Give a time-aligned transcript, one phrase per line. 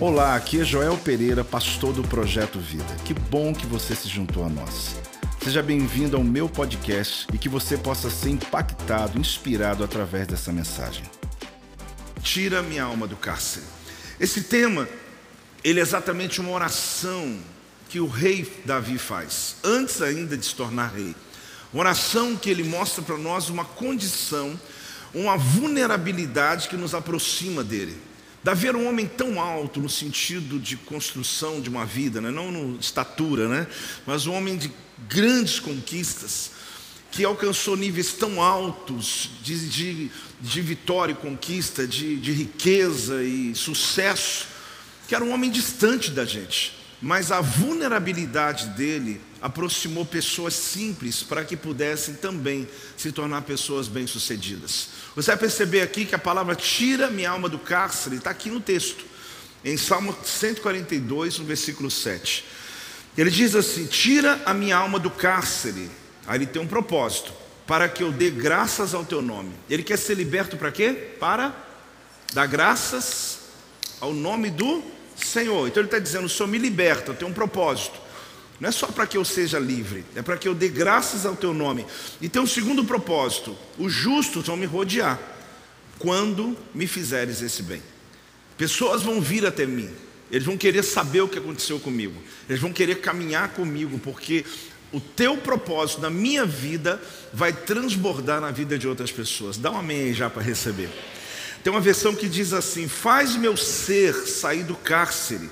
[0.00, 2.96] Olá, aqui é Joel Pereira, pastor do Projeto Vida.
[3.04, 4.96] Que bom que você se juntou a nós.
[5.42, 11.04] Seja bem-vindo ao meu podcast e que você possa ser impactado, inspirado através dessa mensagem.
[12.22, 13.64] Tira minha alma do cárcere.
[14.18, 14.88] Esse tema,
[15.62, 17.38] ele é exatamente uma oração
[17.88, 21.14] que o rei Davi faz, antes ainda de se tornar rei.
[21.72, 24.58] Uma oração que ele mostra para nós uma condição,
[25.14, 28.11] uma vulnerabilidade que nos aproxima dele.
[28.44, 32.30] Davi era um homem tão alto no sentido de construção de uma vida, né?
[32.30, 33.66] não no estatura, né?
[34.04, 34.70] mas um homem de
[35.08, 36.50] grandes conquistas,
[37.12, 43.54] que alcançou níveis tão altos de, de, de vitória e conquista, de, de riqueza e
[43.54, 44.46] sucesso,
[45.06, 46.74] que era um homem distante da gente.
[47.00, 54.88] Mas a vulnerabilidade dele aproximou pessoas simples para que pudessem também se tornar pessoas bem-sucedidas.
[55.16, 58.60] Você vai perceber aqui que a palavra tira minha alma do cárcere está aqui no
[58.60, 59.04] texto,
[59.64, 62.44] em Salmo 142, no versículo 7.
[63.18, 65.90] Ele diz assim: Tira a minha alma do cárcere.
[66.26, 67.32] Aí ele tem um propósito,
[67.66, 69.52] para que eu dê graças ao teu nome.
[69.68, 71.14] Ele quer ser liberto para quê?
[71.18, 71.54] Para
[72.32, 73.40] dar graças
[74.00, 74.82] ao nome do
[75.16, 75.66] Senhor.
[75.66, 78.11] Então ele está dizendo: o Senhor me liberta, eu tenho um propósito.
[78.62, 81.34] Não é só para que eu seja livre, é para que eu dê graças ao
[81.34, 81.84] teu nome.
[82.20, 85.18] E tem um segundo propósito: os justos vão me rodear
[85.98, 87.82] quando me fizeres esse bem.
[88.56, 89.90] Pessoas vão vir até mim,
[90.30, 92.14] eles vão querer saber o que aconteceu comigo,
[92.48, 94.44] eles vão querer caminhar comigo, porque
[94.92, 97.02] o teu propósito na minha vida
[97.32, 99.56] vai transbordar na vida de outras pessoas.
[99.56, 100.88] Dá um amém aí já para receber.
[101.64, 105.50] Tem uma versão que diz assim: Faz meu ser sair do cárcere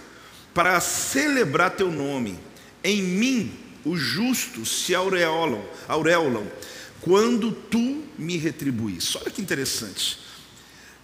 [0.55, 2.39] para celebrar teu nome
[2.83, 3.53] em mim
[3.85, 6.47] os justos se aureolam, aureolam
[7.01, 9.17] quando tu me retribuís.
[9.17, 10.19] Olha que interessante.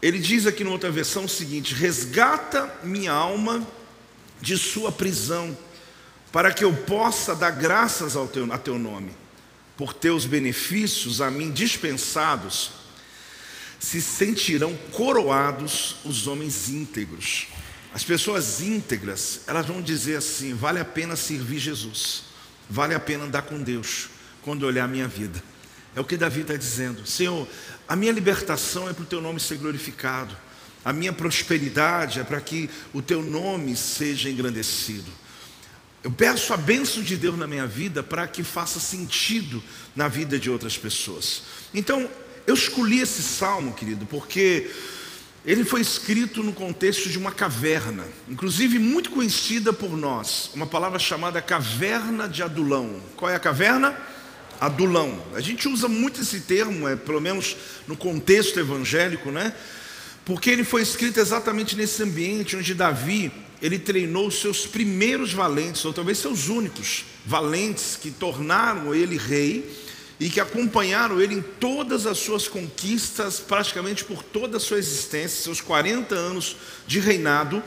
[0.02, 3.66] Ele diz aqui na outra versão o seguinte: resgata minha alma
[4.40, 5.56] de sua prisão,
[6.30, 9.10] para que eu possa dar graças ao teu, a teu nome,
[9.76, 12.72] por teus benefícios a mim dispensados,
[13.78, 17.46] se sentirão coroados os homens íntegros.
[17.96, 22.24] As pessoas íntegras, elas vão dizer assim: vale a pena servir Jesus,
[22.68, 24.10] vale a pena andar com Deus,
[24.42, 25.42] quando olhar a minha vida.
[25.94, 27.48] É o que Davi está dizendo: Senhor,
[27.88, 30.36] a minha libertação é para o teu nome ser glorificado,
[30.84, 35.10] a minha prosperidade é para que o teu nome seja engrandecido.
[36.04, 39.64] Eu peço a bênção de Deus na minha vida para que faça sentido
[39.96, 41.44] na vida de outras pessoas.
[41.72, 42.10] Então,
[42.46, 44.70] eu escolhi esse salmo, querido, porque
[45.46, 50.98] ele foi escrito no contexto de uma caverna, inclusive muito conhecida por nós, uma palavra
[50.98, 53.00] chamada caverna de Adulão.
[53.14, 53.96] Qual é a caverna?
[54.60, 55.22] Adulão.
[55.34, 57.56] A gente usa muito esse termo, é, pelo menos
[57.86, 59.54] no contexto evangélico, né?
[60.24, 63.30] Porque ele foi escrito exatamente nesse ambiente onde Davi
[63.62, 69.85] ele treinou seus primeiros valentes, ou talvez seus únicos valentes que tornaram ele rei
[70.18, 75.42] e que acompanharam ele em todas as suas conquistas, praticamente por toda a sua existência,
[75.42, 76.56] seus 40 anos
[76.86, 77.62] de reinado.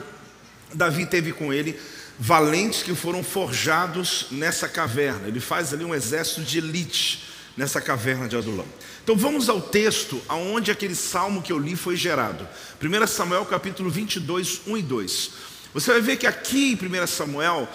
[0.73, 1.79] Davi teve com ele
[2.17, 5.27] valentes que foram forjados nessa caverna.
[5.27, 7.23] Ele faz ali um exército de elite
[7.55, 8.65] nessa caverna de Adulão.
[9.03, 12.47] Então vamos ao texto aonde aquele salmo que eu li foi gerado.
[12.81, 15.31] 1 Samuel capítulo 22, 1 e 2.
[15.73, 17.67] Você vai ver que aqui em 1 Samuel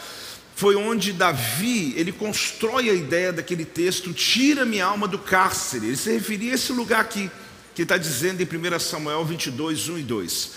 [0.56, 5.86] foi onde Davi, ele constrói a ideia daquele texto, tira minha alma do cárcere.
[5.86, 7.30] Ele se referia a esse lugar aqui,
[7.74, 10.50] que está dizendo em 1 Samuel 22, 1 e 2.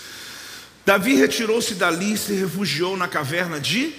[0.86, 3.92] Davi retirou-se dali e se refugiou na caverna de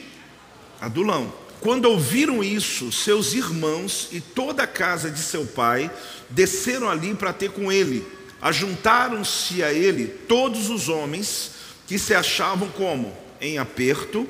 [0.80, 1.32] Adulão.
[1.60, 5.92] Quando ouviram isso, seus irmãos e toda a casa de seu pai
[6.30, 8.08] desceram ali para ter com ele.
[8.42, 11.52] Ajuntaram-se a ele todos os homens
[11.86, 13.14] que se achavam como?
[13.42, 14.26] Em aperto,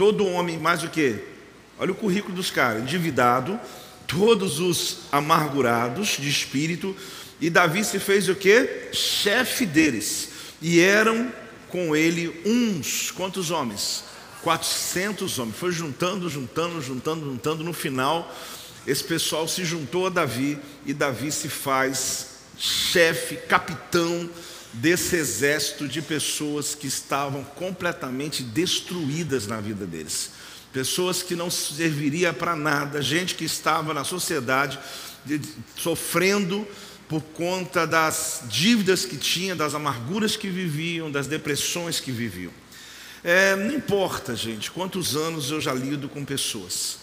[0.00, 1.22] todo homem, mais o que?
[1.78, 3.60] Olha o currículo dos caras: endividado,
[4.06, 6.96] todos os amargurados de espírito,
[7.38, 8.88] e Davi se fez o que?
[8.94, 10.30] Chefe deles,
[10.62, 11.30] e eram
[11.68, 14.04] com ele uns, quantos homens?
[14.42, 15.56] 400 homens.
[15.58, 17.62] Foi juntando, juntando, juntando, juntando.
[17.62, 18.34] No final,
[18.86, 24.30] esse pessoal se juntou a Davi e Davi se faz chefe, capitão
[24.72, 30.30] desse exército de pessoas que estavam completamente destruídas na vida deles.
[30.72, 34.78] Pessoas que não serviria para nada, gente que estava na sociedade
[35.76, 36.66] sofrendo
[37.08, 42.52] por conta das dívidas que tinha, das amarguras que viviam, das depressões que viviam.
[43.24, 46.98] É, não importa, gente, quantos anos eu já lido com pessoas,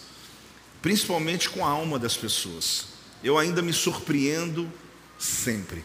[0.82, 2.86] principalmente com a alma das pessoas.
[3.22, 4.72] Eu ainda me surpreendo
[5.20, 5.84] sempre.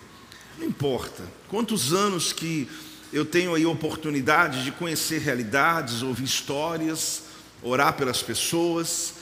[0.59, 2.69] Não importa quantos anos que
[3.13, 7.25] eu tenho aí oportunidade de conhecer realidades, ouvir histórias,
[7.63, 9.15] orar pelas pessoas.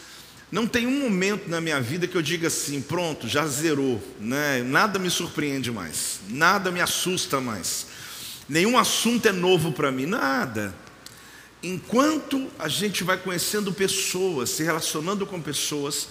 [0.51, 4.63] Não tem um momento na minha vida que eu diga assim, pronto, já zerou, né?
[4.63, 7.87] nada me surpreende mais, nada me assusta mais,
[8.49, 10.75] nenhum assunto é novo para mim, nada.
[11.63, 16.09] Enquanto a gente vai conhecendo pessoas, se relacionando com pessoas,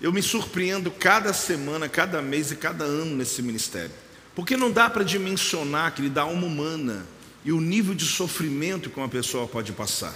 [0.00, 4.03] eu me surpreendo cada semana, cada mês e cada ano nesse ministério.
[4.34, 7.06] Porque não dá para dimensionar que ele dá alma humana
[7.44, 10.14] e o nível de sofrimento que uma pessoa pode passar.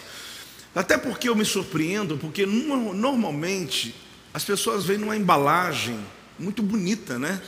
[0.74, 3.94] Até porque eu me surpreendo, porque normalmente
[4.32, 5.98] as pessoas vêm numa embalagem
[6.38, 7.40] muito bonita, né?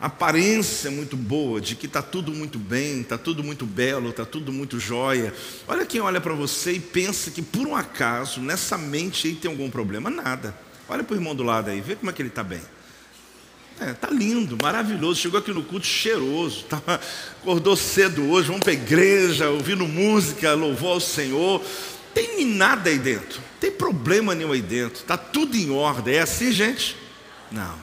[0.00, 4.52] aparência muito boa, de que está tudo muito bem, está tudo muito belo, está tudo
[4.52, 5.32] muito jóia.
[5.66, 9.50] Olha quem olha para você e pensa que por um acaso nessa mente aí tem
[9.50, 10.10] algum problema.
[10.10, 10.54] Nada.
[10.88, 12.60] Olha para o irmão do lado aí, vê como é que ele está bem.
[13.80, 15.20] É, tá lindo, maravilhoso.
[15.20, 17.00] Chegou aqui no culto cheiroso, tava,
[17.42, 21.60] acordou cedo hoje, vamos para a igreja, ouvindo música, louvou ao Senhor.
[22.14, 26.14] Tem nada aí dentro, tem problema nenhum aí dentro, está tudo em ordem.
[26.14, 26.96] É assim, gente?
[27.50, 27.74] Não.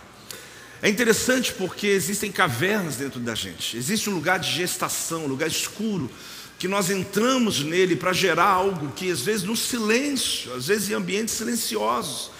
[0.82, 5.48] É interessante porque existem cavernas dentro da gente, existe um lugar de gestação, um lugar
[5.48, 6.10] escuro,
[6.58, 10.94] que nós entramos nele para gerar algo que às vezes no silêncio, às vezes em
[10.94, 12.32] ambientes silenciosos.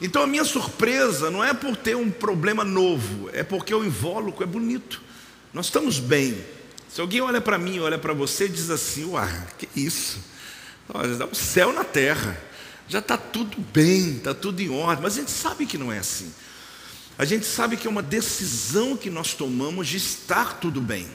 [0.00, 4.44] Então a minha surpresa não é por ter um problema novo, é porque o invólucro
[4.44, 5.02] é bonito.
[5.52, 6.44] Nós estamos bem.
[6.88, 10.18] Se alguém olha para mim, olha para você e diz assim: Uai, que isso?
[11.18, 12.40] Dá o céu na terra,
[12.88, 15.98] já está tudo bem, está tudo em ordem, mas a gente sabe que não é
[15.98, 16.32] assim.
[17.18, 21.06] A gente sabe que é uma decisão que nós tomamos de estar tudo bem,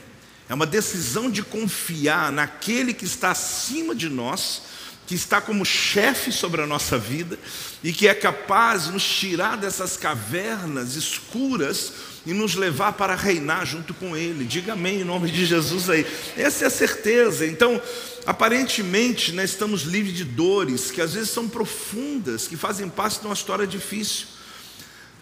[0.48, 4.62] é uma decisão de confiar naquele que está acima de nós
[5.06, 7.38] que está como chefe sobre a nossa vida
[7.82, 11.92] e que é capaz de nos tirar dessas cavernas escuras
[12.26, 14.44] e nos levar para reinar junto com Ele.
[14.44, 16.06] Diga amém em nome de Jesus aí.
[16.36, 17.46] Essa é a certeza.
[17.46, 17.80] Então,
[18.26, 23.26] aparentemente, nós estamos livres de dores que às vezes são profundas, que fazem parte de
[23.26, 24.28] uma história difícil.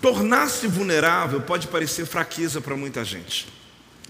[0.00, 3.48] Tornar-se vulnerável pode parecer fraqueza para muita gente,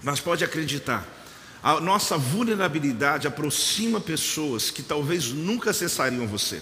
[0.03, 1.22] mas pode acreditar
[1.63, 6.61] a nossa vulnerabilidade aproxima pessoas que talvez nunca acessariam você.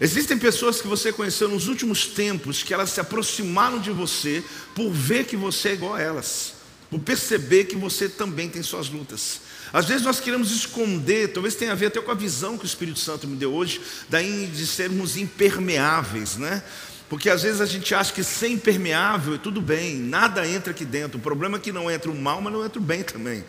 [0.00, 4.42] Existem pessoas que você conheceu nos últimos tempos que elas se aproximaram de você
[4.74, 6.54] por ver que você é igual a elas,
[6.88, 9.40] por perceber que você também tem suas lutas.
[9.72, 12.66] Às vezes nós queremos esconder, talvez tenha a ver até com a visão que o
[12.66, 16.62] Espírito Santo me deu hoje, daí de sermos impermeáveis, né?
[17.12, 20.82] Porque às vezes a gente acha que ser impermeável é tudo bem, nada entra aqui
[20.82, 21.18] dentro.
[21.18, 23.44] O problema é que não entra o mal, mas não entra o bem também.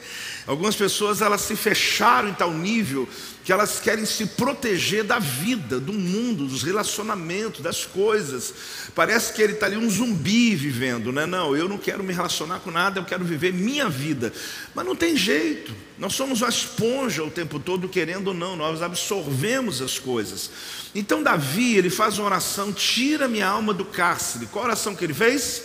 [0.45, 3.07] Algumas pessoas elas se fecharam em tal nível
[3.41, 8.53] que elas querem se proteger da vida, do mundo, dos relacionamentos, das coisas.
[8.93, 11.25] Parece que ele está ali um zumbi vivendo, né?
[11.25, 14.33] Não, eu não quero me relacionar com nada, eu quero viver minha vida.
[14.75, 15.73] Mas não tem jeito.
[15.97, 20.51] Nós somos uma esponja o tempo todo, querendo ou não, nós absorvemos as coisas.
[20.95, 24.45] Então Davi, ele faz uma oração, tira minha alma do cárcere.
[24.45, 25.63] Qual oração que ele fez?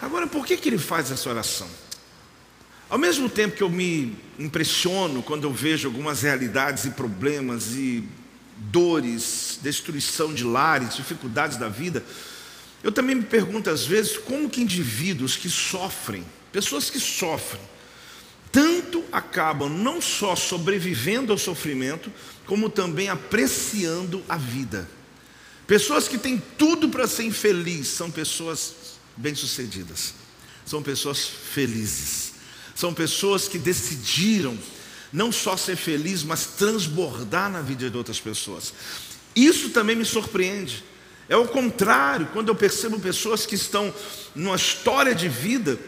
[0.00, 1.68] Agora, por que, que ele faz essa oração?
[2.88, 8.02] Ao mesmo tempo que eu me impressiono quando eu vejo algumas realidades e problemas e
[8.56, 12.04] dores, destruição de lares, dificuldades da vida,
[12.82, 17.62] eu também me pergunto às vezes como que indivíduos que sofrem, pessoas que sofrem,
[18.52, 22.12] tanto acabam não só sobrevivendo ao sofrimento,
[22.46, 24.88] como também apreciando a vida.
[25.66, 28.74] Pessoas que têm tudo para ser infeliz são pessoas
[29.16, 30.14] bem-sucedidas,
[30.66, 32.30] são pessoas felizes.
[32.80, 34.58] São pessoas que decidiram
[35.12, 38.72] não só ser feliz, mas transbordar na vida de outras pessoas.
[39.36, 40.82] Isso também me surpreende.
[41.28, 43.94] É o contrário, quando eu percebo pessoas que estão
[44.34, 45.78] numa história de vida,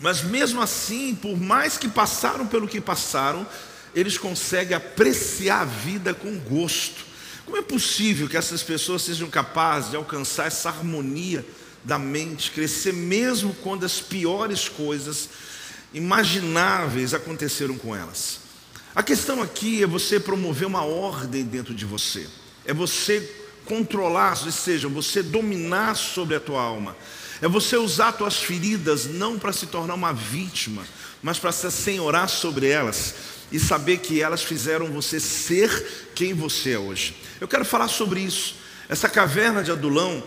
[0.00, 3.46] mas mesmo assim, por mais que passaram pelo que passaram,
[3.94, 7.04] eles conseguem apreciar a vida com gosto.
[7.44, 11.44] Como é possível que essas pessoas sejam capazes de alcançar essa harmonia
[11.82, 15.28] da mente, crescer mesmo quando as piores coisas
[15.92, 18.40] imagináveis aconteceram com elas.
[18.94, 22.26] A questão aqui é você promover uma ordem dentro de você,
[22.64, 26.96] é você controlar, ou seja, você dominar sobre a tua alma,
[27.40, 30.84] é você usar tuas feridas não para se tornar uma vítima,
[31.22, 33.14] mas para se assenhorar sobre elas
[33.50, 37.16] e saber que elas fizeram você ser quem você é hoje.
[37.40, 38.56] Eu quero falar sobre isso.
[38.88, 40.22] Essa caverna de Adulão,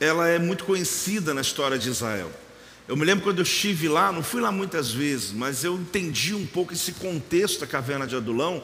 [0.00, 2.30] ela é muito conhecida na história de Israel.
[2.86, 6.34] Eu me lembro quando eu estive lá, não fui lá muitas vezes, mas eu entendi
[6.34, 8.62] um pouco esse contexto da caverna de Adulão,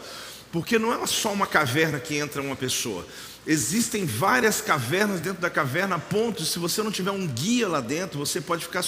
[0.53, 3.07] porque não é só uma caverna que entra uma pessoa.
[3.51, 7.81] Existem várias cavernas dentro da caverna, a ponto se você não tiver um guia lá
[7.81, 8.85] dentro, você pode ficar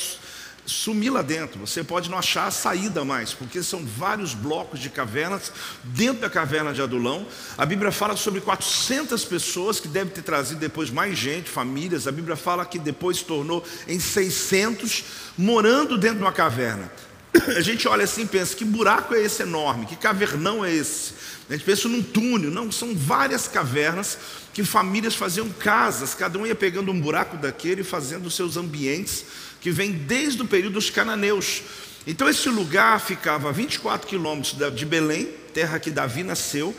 [0.65, 1.59] sumir lá dentro.
[1.59, 5.51] Você pode não achar a saída mais, porque são vários blocos de cavernas
[5.83, 7.27] dentro da caverna de Adulão.
[7.59, 12.07] A Bíblia fala sobre 400 pessoas que deve ter trazido depois mais gente, famílias.
[12.07, 15.05] A Bíblia fala que depois se tornou em 600
[15.37, 16.89] morando dentro de uma caverna.
[17.57, 19.87] A gente olha assim e pensa: que buraco é esse enorme?
[19.87, 21.15] Que cavernão é esse?
[21.53, 22.51] A gente pensa num túnel.
[22.51, 24.17] Não, são várias cavernas
[24.55, 29.27] que famílias faziam casas, cada um ia pegando um buraco daquele e fazendo seus ambientes
[29.61, 31.63] que vem desde o período dos cananeus.
[32.07, 36.75] Então esse lugar ficava a 24 quilômetros de Belém, terra que Davi nasceu,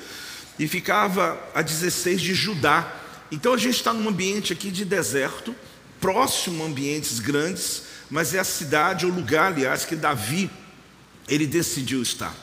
[0.58, 2.92] e ficava a 16 de Judá.
[3.32, 5.56] Então a gente está num ambiente aqui de deserto,
[6.02, 10.50] próximo a ambientes grandes, mas é a cidade, o lugar, aliás, que Davi
[11.28, 12.43] ele decidiu estar.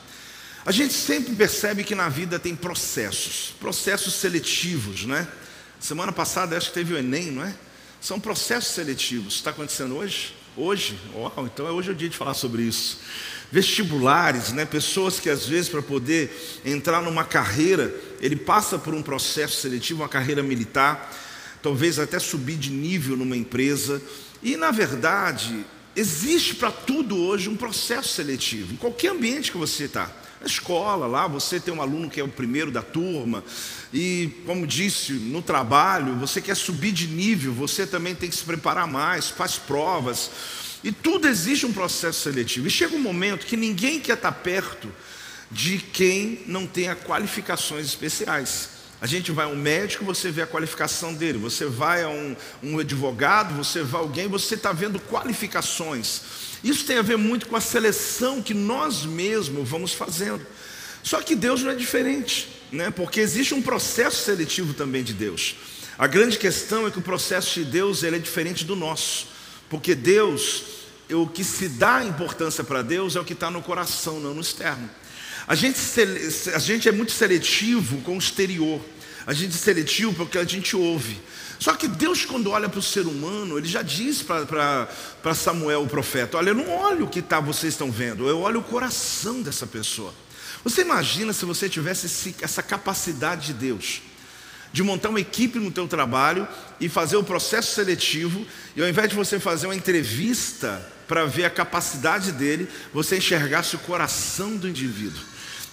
[0.64, 5.26] A gente sempre percebe que na vida tem processos, processos seletivos, né?
[5.78, 7.54] Semana passada acho que teve o Enem, não é?
[7.98, 9.36] São processos seletivos.
[9.36, 10.34] Está acontecendo hoje?
[10.54, 10.98] Hoje?
[11.14, 12.98] Uau, então é hoje o dia de falar sobre isso.
[13.50, 14.66] Vestibulares, né?
[14.66, 20.02] pessoas que às vezes para poder entrar numa carreira, ele passa por um processo seletivo,
[20.02, 21.10] uma carreira militar,
[21.62, 24.02] talvez até subir de nível numa empresa.
[24.42, 25.64] E na verdade,
[25.96, 30.19] existe para tudo hoje um processo seletivo, em qualquer ambiente que você está.
[30.40, 33.44] Na escola, lá você tem um aluno que é o primeiro da turma,
[33.92, 38.44] e como disse, no trabalho, você quer subir de nível, você também tem que se
[38.44, 40.30] preparar mais, faz provas,
[40.82, 42.66] e tudo existe um processo seletivo.
[42.66, 44.90] E chega um momento que ninguém quer estar perto
[45.50, 48.80] de quem não tenha qualificações especiais.
[49.00, 51.38] A gente vai a um médico, você vê a qualificação dele.
[51.38, 56.22] Você vai a um, um advogado, você vai a alguém, você está vendo qualificações.
[56.62, 60.46] Isso tem a ver muito com a seleção que nós mesmos vamos fazendo.
[61.02, 62.90] Só que Deus não é diferente, né?
[62.90, 65.56] porque existe um processo seletivo também de Deus.
[65.98, 69.28] A grande questão é que o processo de Deus ele é diferente do nosso,
[69.68, 70.64] porque Deus,
[71.10, 74.40] o que se dá importância para Deus é o que está no coração, não no
[74.40, 74.88] externo.
[75.46, 75.78] A gente,
[76.54, 78.80] a gente é muito seletivo com o exterior,
[79.26, 81.20] a gente é seletivo porque a gente ouve.
[81.60, 85.86] Só que Deus, quando olha para o ser humano, ele já diz para Samuel, o
[85.86, 89.42] profeta: Olha, eu não olho o que tá, vocês estão vendo, eu olho o coração
[89.42, 90.14] dessa pessoa.
[90.64, 94.00] Você imagina se você tivesse esse, essa capacidade de Deus,
[94.72, 96.48] de montar uma equipe no teu trabalho
[96.80, 101.44] e fazer o processo seletivo, e ao invés de você fazer uma entrevista para ver
[101.44, 105.22] a capacidade dele, você enxergasse o coração do indivíduo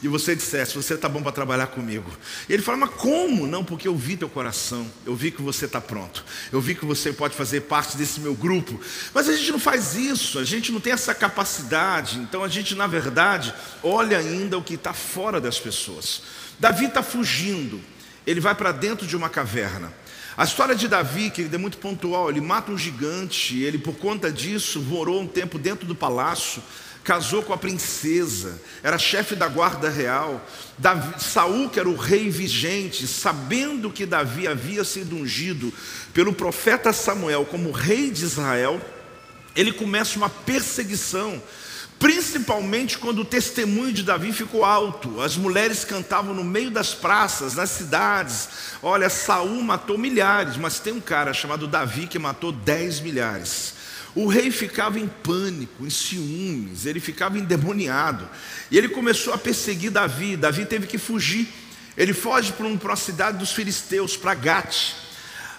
[0.02, 2.10] e você dissesse, você está bom para trabalhar comigo.
[2.48, 3.48] E ele fala, mas como?
[3.48, 6.86] Não, porque eu vi teu coração, eu vi que você está pronto, eu vi que
[6.86, 8.80] você pode fazer parte desse meu grupo.
[9.14, 12.76] Mas a gente não faz isso, a gente não tem essa capacidade, então a gente,
[12.76, 16.22] na verdade, olha ainda o que está fora das pessoas.
[16.60, 17.82] Davi está fugindo,
[18.26, 19.92] ele vai para dentro de uma caverna.
[20.38, 24.32] A história de Davi, que é muito pontual, ele mata um gigante, ele por conta
[24.32, 26.62] disso morou um tempo dentro do palácio,
[27.08, 30.46] casou com a princesa, era chefe da guarda real.
[30.78, 35.74] Davi, Saul, que era o rei vigente, sabendo que Davi havia sido ungido
[36.14, 38.82] pelo profeta Samuel como rei de Israel,
[39.56, 41.42] ele começa uma perseguição,
[41.98, 45.22] principalmente quando o testemunho de Davi ficou alto.
[45.22, 48.50] As mulheres cantavam no meio das praças, nas cidades.
[48.84, 53.77] Olha, Saul matou milhares, mas tem um cara chamado Davi que matou dez milhares.
[54.16, 58.28] O rei ficava em pânico, em ciúmes, ele ficava endemoniado.
[58.72, 60.36] E ele começou a perseguir Davi.
[60.36, 61.48] Davi teve que fugir.
[61.96, 64.94] Ele foge para uma cidade dos filisteus, para Gate.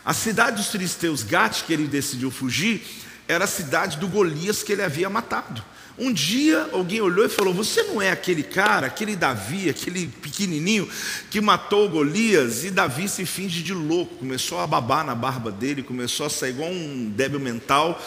[0.04, 2.82] A cidade dos filisteus, Gate, que ele decidiu fugir,
[3.26, 5.62] era a cidade do Golias que ele havia matado.
[5.98, 10.88] Um dia alguém olhou e falou: Você não é aquele cara, aquele Davi, aquele pequenininho
[11.28, 12.64] que matou Golias?
[12.64, 16.50] E Davi se finge de louco, começou a babar na barba dele, começou a sair
[16.50, 18.00] igual um débil mental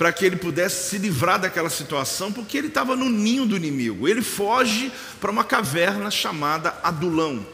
[0.00, 4.08] para que ele pudesse se livrar daquela situação, porque ele estava no ninho do inimigo.
[4.08, 4.90] Ele foge
[5.20, 7.46] para uma caverna chamada Adulão.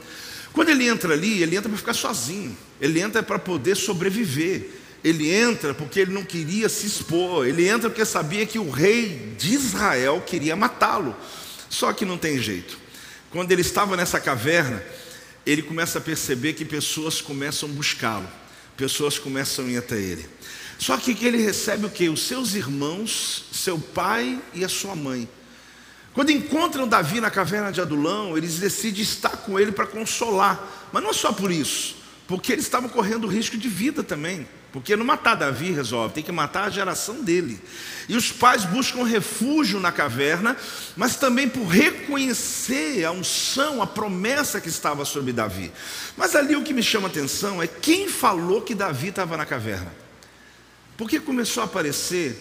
[0.53, 4.71] Quando ele entra ali, ele entra para ficar sozinho, ele entra para poder sobreviver.
[5.03, 9.35] Ele entra porque ele não queria se expor, ele entra porque sabia que o rei
[9.37, 11.17] de Israel queria matá-lo.
[11.69, 12.79] Só que não tem jeito.
[13.29, 14.81] Quando ele estava nessa caverna,
[15.45, 18.29] ele começa a perceber que pessoas começam a buscá-lo,
[18.77, 20.37] pessoas começam a ir até ele.
[20.79, 22.09] Só que ele recebe o que?
[22.09, 25.29] Os seus irmãos, seu pai e a sua mãe.
[26.13, 30.89] Quando encontram Davi na caverna de Adulão, eles decidem estar com ele para consolar.
[30.93, 34.47] Mas não é só por isso, porque eles estavam correndo risco de vida também.
[34.73, 37.59] Porque não matar Davi resolve, tem que matar a geração dele.
[38.09, 40.57] E os pais buscam refúgio na caverna,
[40.97, 45.73] mas também por reconhecer a unção, a promessa que estava sobre Davi.
[46.17, 49.47] Mas ali o que me chama a atenção é quem falou que Davi estava na
[49.47, 50.06] caverna.
[50.97, 52.37] Porque começou a aparecer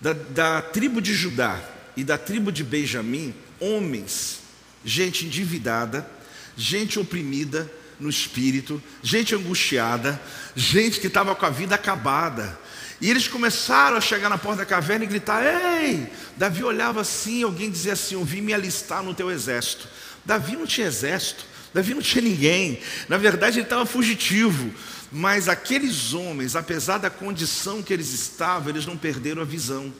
[0.00, 1.60] da, da tribo de Judá
[1.96, 4.40] e da tribo de Benjamim, homens,
[4.84, 6.08] gente endividada,
[6.56, 7.70] gente oprimida
[8.00, 10.20] no espírito, gente angustiada,
[10.56, 12.58] gente que estava com a vida acabada.
[13.00, 16.06] E eles começaram a chegar na porta da caverna e gritar: Ei!
[16.36, 19.88] Davi olhava assim, alguém dizia assim: Eu vim me alistar no teu exército.
[20.24, 21.44] Davi não tinha exército,
[21.74, 22.80] Davi não tinha ninguém.
[23.08, 24.72] Na verdade, ele estava fugitivo.
[25.12, 29.92] Mas aqueles homens, apesar da condição que eles estavam, eles não perderam a visão.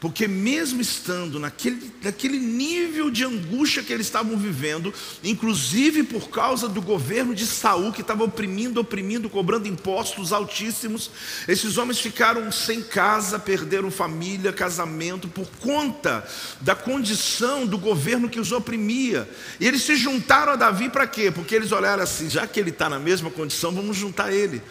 [0.00, 6.66] Porque mesmo estando naquele, naquele nível de angústia que eles estavam vivendo, inclusive por causa
[6.66, 11.10] do governo de Saul, que estava oprimindo, oprimindo, cobrando impostos altíssimos,
[11.46, 16.26] esses homens ficaram sem casa, perderam família, casamento, por conta
[16.62, 19.28] da condição do governo que os oprimia.
[19.60, 21.30] E eles se juntaram a Davi para quê?
[21.30, 24.62] Porque eles olharam assim, já que ele está na mesma condição, vamos juntar ele.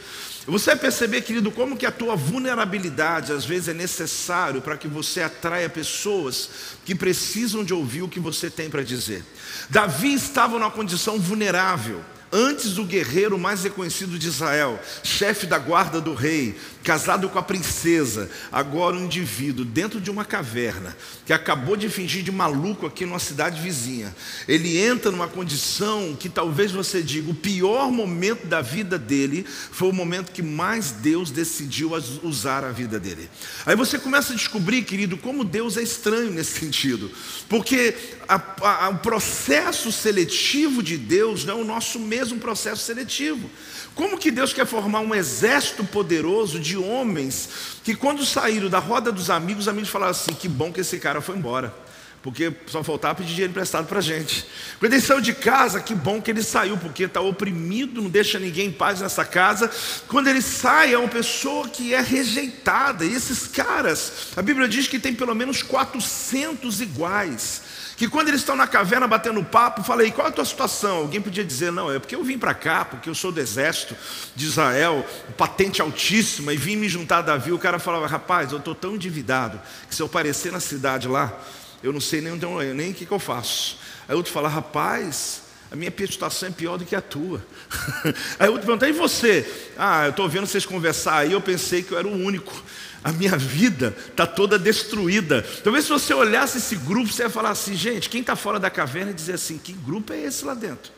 [0.45, 4.87] Você vai perceber, querido, como que a tua vulnerabilidade às vezes é necessário para que
[4.87, 6.49] você atraia pessoas
[6.85, 9.23] que precisam de ouvir o que você tem para dizer.
[9.69, 12.03] Davi estava numa condição vulnerável.
[12.31, 17.43] Antes o guerreiro mais reconhecido de Israel, chefe da guarda do rei, casado com a
[17.43, 20.95] princesa, agora um indivíduo dentro de uma caverna,
[21.25, 24.15] que acabou de fingir de maluco aqui numa cidade vizinha.
[24.47, 29.89] Ele entra numa condição que talvez você diga, o pior momento da vida dele foi
[29.89, 33.27] o momento que mais Deus decidiu usar a vida dele.
[33.65, 37.09] Aí você começa a descobrir, querido, como Deus é estranho nesse sentido,
[37.47, 37.95] porque
[38.27, 43.49] a, a, o processo seletivo de Deus não é o nosso mesmo processo seletivo.
[43.95, 47.49] Como que Deus quer formar um exército poderoso de homens
[47.83, 50.99] que, quando saíram da roda dos amigos, os amigos falaram assim: que bom que esse
[50.99, 51.73] cara foi embora.
[52.21, 54.45] Porque só faltava pedir dinheiro emprestado para a gente.
[54.77, 58.37] Quando ele saiu de casa, que bom que ele saiu, porque está oprimido, não deixa
[58.37, 59.71] ninguém em paz nessa casa.
[60.07, 63.05] Quando ele sai, é uma pessoa que é rejeitada.
[63.05, 67.61] E esses caras, a Bíblia diz que tem pelo menos 400 iguais
[67.99, 70.99] que quando eles estão na caverna batendo papo, falei, qual é a tua situação?
[70.99, 73.93] Alguém podia dizer, não, é porque eu vim para cá, porque eu sou do exército
[74.33, 75.05] de Israel,
[75.37, 77.51] patente altíssima, e vim me juntar a Davi.
[77.51, 81.37] O cara falava, rapaz, eu estou tão endividado, que se eu aparecer na cidade lá,
[81.83, 82.39] eu não sei nem,
[82.73, 83.77] nem o que, que eu faço.
[84.07, 87.45] Aí outro fala, rapaz, a minha situação é pior do que a tua.
[88.39, 89.45] Aí outro pergunta, e você?
[89.77, 92.63] Ah, eu estou vendo vocês conversar aí, eu pensei que eu era o único
[93.03, 95.41] a minha vida está toda destruída.
[95.63, 98.69] Talvez se você olhasse esse grupo, você ia falar assim, gente, quem está fora da
[98.69, 100.91] caverna e dizer assim, que grupo é esse lá dentro?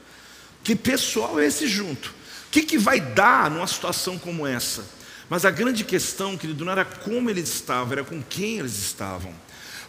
[0.64, 2.10] Que pessoal é esse junto?
[2.10, 4.84] O que, que vai dar numa situação como essa?
[5.30, 9.34] Mas a grande questão, querido, não era como eles estavam, era com quem eles estavam.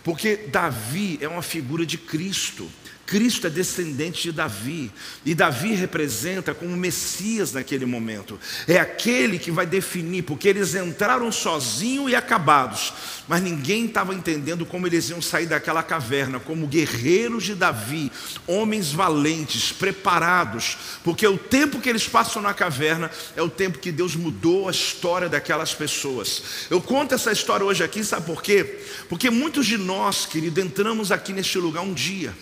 [0.05, 2.71] Porque Davi é uma figura de Cristo.
[3.07, 4.91] Cristo é descendente de Davi,
[5.25, 8.39] e Davi representa como Messias naquele momento.
[8.67, 12.93] É aquele que vai definir, porque eles entraram sozinhos e acabados,
[13.29, 18.11] mas ninguém estava entendendo como eles iam sair daquela caverna, como guerreiros de Davi,
[18.47, 23.93] homens valentes, preparados, porque o tempo que eles passam na caverna é o tempo que
[23.93, 26.43] Deus mudou a história daquelas pessoas.
[26.71, 28.81] Eu conto essa história hoje aqui, sabe por quê?
[29.09, 32.33] Porque muitos de nós, querido, entramos aqui neste lugar um dia.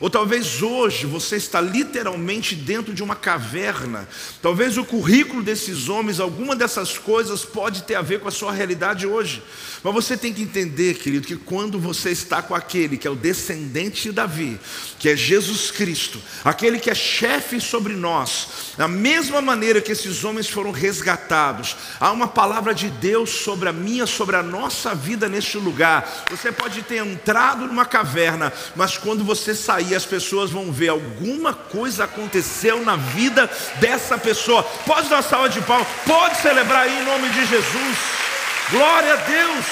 [0.00, 4.08] Ou talvez hoje você está literalmente dentro de uma caverna.
[4.42, 8.50] Talvez o currículo desses homens, alguma dessas coisas pode ter a ver com a sua
[8.52, 9.42] realidade hoje.
[9.82, 13.14] Mas você tem que entender, querido, que quando você está com aquele que é o
[13.14, 14.58] descendente de Davi,
[14.98, 20.24] que é Jesus Cristo, aquele que é chefe sobre nós, da mesma maneira que esses
[20.24, 25.28] homens foram resgatados, há uma palavra de Deus sobre a minha, sobre a nossa vida
[25.28, 26.24] neste lugar.
[26.30, 30.88] Você pode ter entrado numa caverna, mas quando você sair, e as pessoas vão ver
[30.88, 34.62] alguma coisa aconteceu na vida dessa pessoa.
[34.62, 37.96] Pode dar salva de palmas, pode celebrar aí em nome de Jesus.
[38.70, 39.64] Glória a Deus.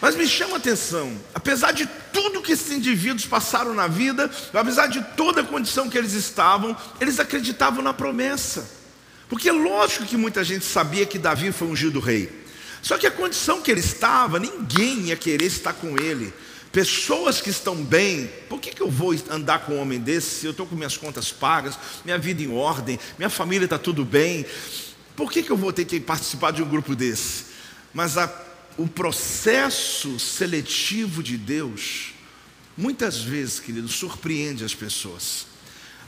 [0.00, 4.88] Mas me chama a atenção, apesar de tudo que esses indivíduos passaram na vida, apesar
[4.88, 8.68] de toda a condição que eles estavam, eles acreditavam na promessa.
[9.28, 12.41] Porque é lógico que muita gente sabia que Davi foi ungido rei.
[12.82, 16.34] Só que a condição que ele estava, ninguém ia querer estar com ele.
[16.72, 20.46] Pessoas que estão bem, por que, que eu vou andar com um homem desse se
[20.46, 24.44] eu estou com minhas contas pagas, minha vida em ordem, minha família está tudo bem?
[25.14, 27.44] Por que, que eu vou ter que participar de um grupo desse?
[27.94, 28.28] Mas a,
[28.76, 32.14] o processo seletivo de Deus,
[32.76, 35.46] muitas vezes, querido, surpreende as pessoas.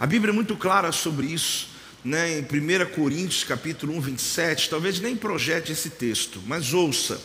[0.01, 1.74] A Bíblia é muito clara sobre isso
[2.05, 7.21] né, em 1 Coríntios capítulo 1, 27, talvez nem projete esse texto, mas ouça.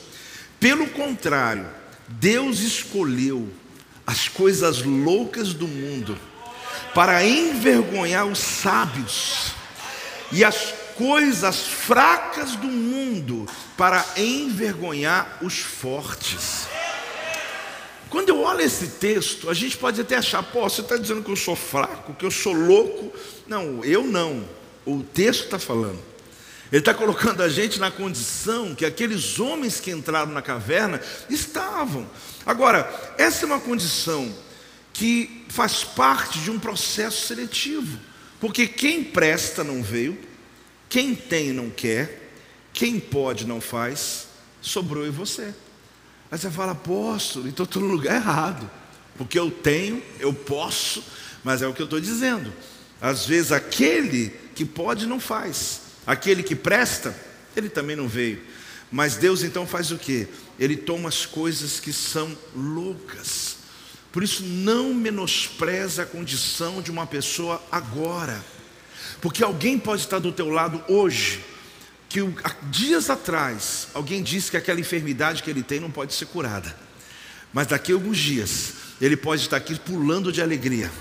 [0.59, 1.67] Pelo contrário,
[2.07, 3.49] Deus escolheu
[4.07, 6.17] as coisas loucas do mundo
[6.93, 9.53] para envergonhar os sábios,
[10.31, 13.45] e as coisas fracas do mundo
[13.77, 16.67] para envergonhar os fortes.
[18.09, 21.31] Quando eu olho esse texto, a gente pode até achar, pô, você está dizendo que
[21.31, 23.13] eu sou fraco, que eu sou louco.
[23.47, 24.43] Não, eu não.
[24.89, 25.99] O texto está falando.
[26.71, 32.07] Ele está colocando a gente na condição que aqueles homens que entraram na caverna estavam.
[32.45, 34.33] Agora, essa é uma condição
[34.93, 37.99] que faz parte de um processo seletivo.
[38.39, 40.17] Porque quem presta não veio,
[40.87, 42.31] quem tem não quer,
[42.71, 44.27] quem pode não faz,
[44.61, 45.53] sobrou em você.
[46.31, 48.69] Aí você fala, apóstolo, então estou no lugar errado.
[49.17, 51.03] Porque eu tenho, eu posso,
[51.43, 52.53] mas é o que eu estou dizendo.
[53.01, 55.79] Às vezes aquele que pode não faz.
[56.05, 57.15] Aquele que presta,
[57.55, 58.41] ele também não veio.
[58.91, 60.27] Mas Deus então faz o que?
[60.59, 63.55] Ele toma as coisas que são loucas.
[64.11, 68.43] Por isso, não menospreza a condição de uma pessoa agora.
[69.21, 71.39] Porque alguém pode estar do teu lado hoje,
[72.09, 72.19] que
[72.63, 76.75] dias atrás alguém disse que aquela enfermidade que ele tem não pode ser curada.
[77.53, 80.91] Mas daqui a alguns dias ele pode estar aqui pulando de alegria,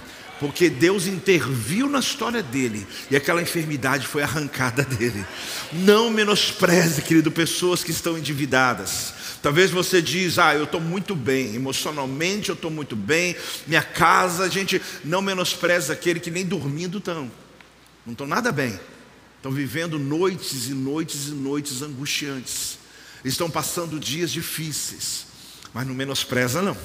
[0.41, 5.25] porque Deus interviu na história dele e aquela enfermidade foi arrancada dele.
[5.73, 9.15] Não menospreze, querido, pessoas que estão endividadas.
[9.43, 14.45] Talvez você diz, ah, eu estou muito bem, emocionalmente eu estou muito bem, minha casa,
[14.45, 17.31] a gente não menospreza aquele que nem dormindo estão,
[18.05, 18.79] não estão nada bem,
[19.37, 22.79] estão vivendo noites e noites e noites angustiantes,
[23.25, 25.27] estão passando dias difíceis,
[25.73, 26.77] mas não menospreza não,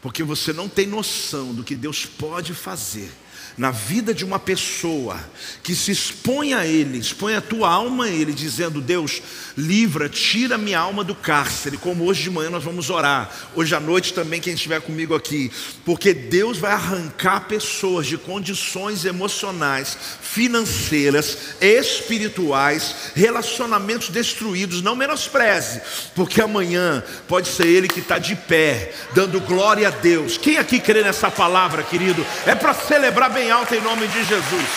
[0.00, 3.10] porque você não tem noção do que Deus pode fazer
[3.56, 5.18] na vida de uma pessoa
[5.62, 9.22] que se expõe a Ele, expõe a tua alma a Ele, dizendo: Deus,
[9.56, 13.80] livra, tira minha alma do cárcere, como hoje de manhã nós vamos orar, hoje à
[13.80, 15.50] noite também, quem estiver comigo aqui,
[15.84, 25.80] porque Deus vai arrancar pessoas de condições emocionais, financeiras, espirituais, relacionamentos destruídos, não menospreze,
[26.14, 30.36] porque amanhã pode ser Ele que está de pé, dando glória a Deus.
[30.36, 32.24] Quem aqui crê nessa palavra, querido?
[32.44, 34.68] É para celebrar bem alto em nome de Jesus.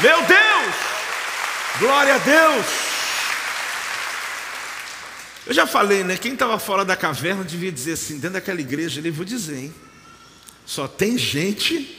[0.00, 0.74] Meu Deus!
[1.78, 2.66] Glória a Deus!
[5.46, 6.16] Eu já falei, né?
[6.16, 9.74] Quem estava fora da caverna devia dizer assim, dentro daquela igreja, ele vou dizer, hein?
[10.64, 11.98] Só tem gente.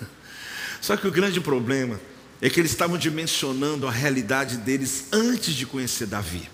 [0.80, 2.00] Só que o grande problema
[2.40, 6.48] é que eles estavam dimensionando a realidade deles antes de conhecer Davi,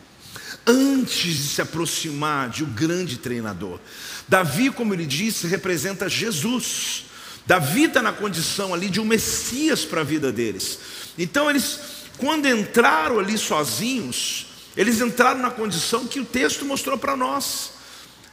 [0.66, 3.78] antes de se aproximar de um grande treinador.
[4.26, 7.04] Davi, como ele disse, representa Jesus.
[7.46, 10.78] Davi está na condição ali de um Messias para a vida deles.
[11.18, 11.78] Então eles,
[12.16, 17.72] quando entraram ali sozinhos, eles entraram na condição que o texto mostrou para nós.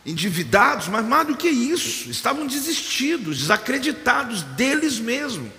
[0.06, 5.52] Endividados, mas mais do que isso, estavam desistidos, desacreditados deles mesmos.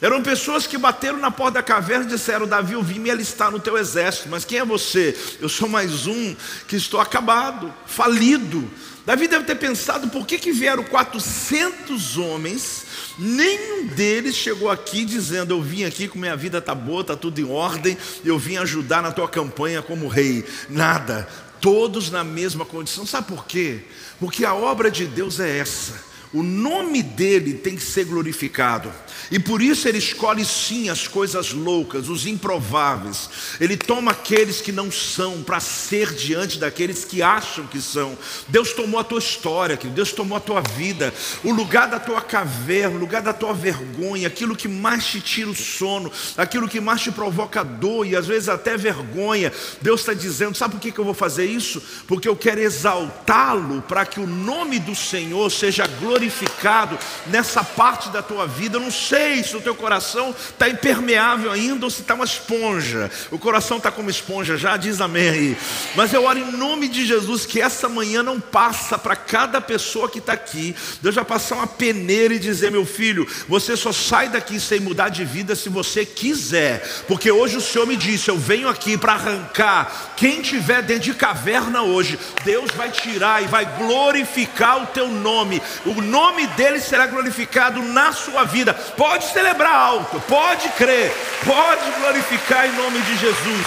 [0.00, 3.50] Eram pessoas que bateram na porta da caverna e disseram: Davi, eu vim me alistar
[3.50, 5.16] no teu exército, mas quem é você?
[5.40, 6.34] Eu sou mais um
[6.66, 8.70] que estou acabado, falido.
[9.04, 12.86] Davi deve ter pensado: por que, que vieram 400 homens
[13.18, 17.38] Nenhum deles chegou aqui dizendo: Eu vim aqui com minha vida está boa, está tudo
[17.38, 20.44] em ordem, eu vim ajudar na tua campanha como rei.
[20.70, 21.28] Nada.
[21.60, 23.04] Todos na mesma condição.
[23.04, 23.80] Sabe por quê?
[24.18, 28.92] Porque a obra de Deus é essa o nome dele tem que ser glorificado.
[29.30, 33.30] E por isso ele escolhe sim as coisas loucas, os improváveis.
[33.60, 38.18] Ele toma aqueles que não são para ser diante daqueles que acham que são.
[38.48, 39.94] Deus tomou a tua história, querido.
[39.94, 41.14] Deus tomou a tua vida,
[41.44, 45.50] o lugar da tua caverna, o lugar da tua vergonha, aquilo que mais te tira
[45.50, 49.52] o sono, aquilo que mais te provoca dor e às vezes até vergonha.
[49.80, 51.80] Deus está dizendo: sabe por que, que eu vou fazer isso?
[52.08, 58.22] Porque eu quero exaltá-lo para que o nome do Senhor seja glorificado nessa parte da
[58.22, 58.76] tua vida.
[58.76, 63.10] Eu não sei se o teu coração está impermeável ainda ou se está uma esponja.
[63.30, 65.56] O coração está como esponja, já diz amém aí.
[65.94, 70.08] Mas eu oro em nome de Jesus que essa manhã não passa para cada pessoa
[70.08, 70.74] que está aqui.
[71.02, 75.08] Deus vai passar uma peneira e dizer: meu filho, você só sai daqui sem mudar
[75.08, 76.86] de vida se você quiser.
[77.06, 81.14] Porque hoje o Senhor me disse: eu venho aqui para arrancar quem tiver dentro de
[81.14, 82.18] caverna hoje.
[82.44, 85.62] Deus vai tirar e vai glorificar o teu nome.
[85.84, 88.74] O nome dele será glorificado na sua vida.
[89.00, 91.10] Pode celebrar alto, pode crer,
[91.42, 93.66] pode glorificar em nome de Jesus.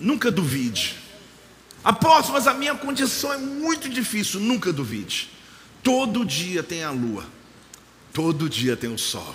[0.00, 0.96] Nunca duvide.
[1.84, 4.40] Apóstolo, mas a minha condição é muito difícil.
[4.40, 5.30] Nunca duvide.
[5.82, 7.26] Todo dia tem a lua,
[8.10, 9.34] todo dia tem o sol.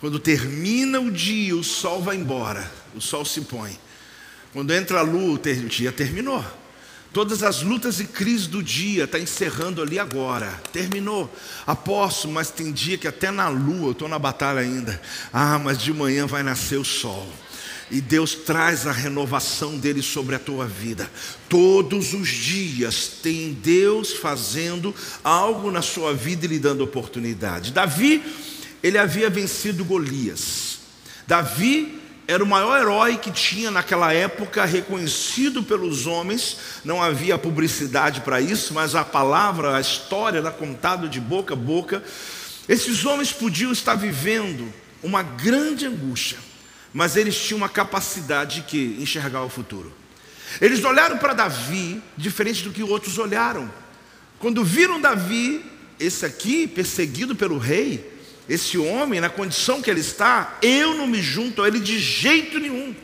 [0.00, 3.74] Quando termina o dia, o sol vai embora, o sol se põe.
[4.52, 6.44] Quando entra a lua, o dia terminou.
[7.12, 10.48] Todas as lutas e crises do dia está encerrando ali agora.
[10.72, 11.32] Terminou.
[11.66, 15.00] Aposto, mas tem dia que até na lua eu estou na batalha ainda.
[15.32, 17.26] Ah, mas de manhã vai nascer o sol.
[17.90, 21.10] E Deus traz a renovação dele sobre a tua vida.
[21.48, 24.94] Todos os dias tem Deus fazendo
[25.24, 27.72] algo na sua vida e lhe dando oportunidade.
[27.72, 28.22] Davi,
[28.82, 30.80] ele havia vencido Golias.
[31.26, 31.97] Davi
[32.28, 36.58] era o maior herói que tinha naquela época, reconhecido pelos homens.
[36.84, 41.56] Não havia publicidade para isso, mas a palavra, a história era contada de boca a
[41.56, 42.04] boca.
[42.68, 44.70] Esses homens podiam estar vivendo
[45.02, 46.36] uma grande angústia,
[46.92, 49.90] mas eles tinham uma capacidade de enxergar o futuro.
[50.60, 53.72] Eles olharam para Davi diferente do que outros olharam.
[54.38, 55.64] Quando viram Davi,
[55.98, 58.17] esse aqui perseguido pelo rei,
[58.48, 62.58] esse homem, na condição que ele está, eu não me junto a ele de jeito
[62.58, 62.94] nenhum.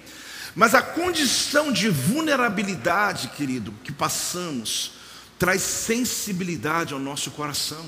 [0.55, 4.93] Mas a condição de vulnerabilidade, querido, que passamos,
[5.39, 7.85] traz sensibilidade ao nosso coração.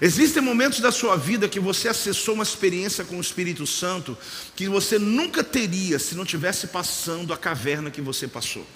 [0.00, 4.16] Existem momentos da sua vida que você acessou uma experiência com o Espírito Santo
[4.56, 8.66] que você nunca teria se não tivesse passando a caverna que você passou.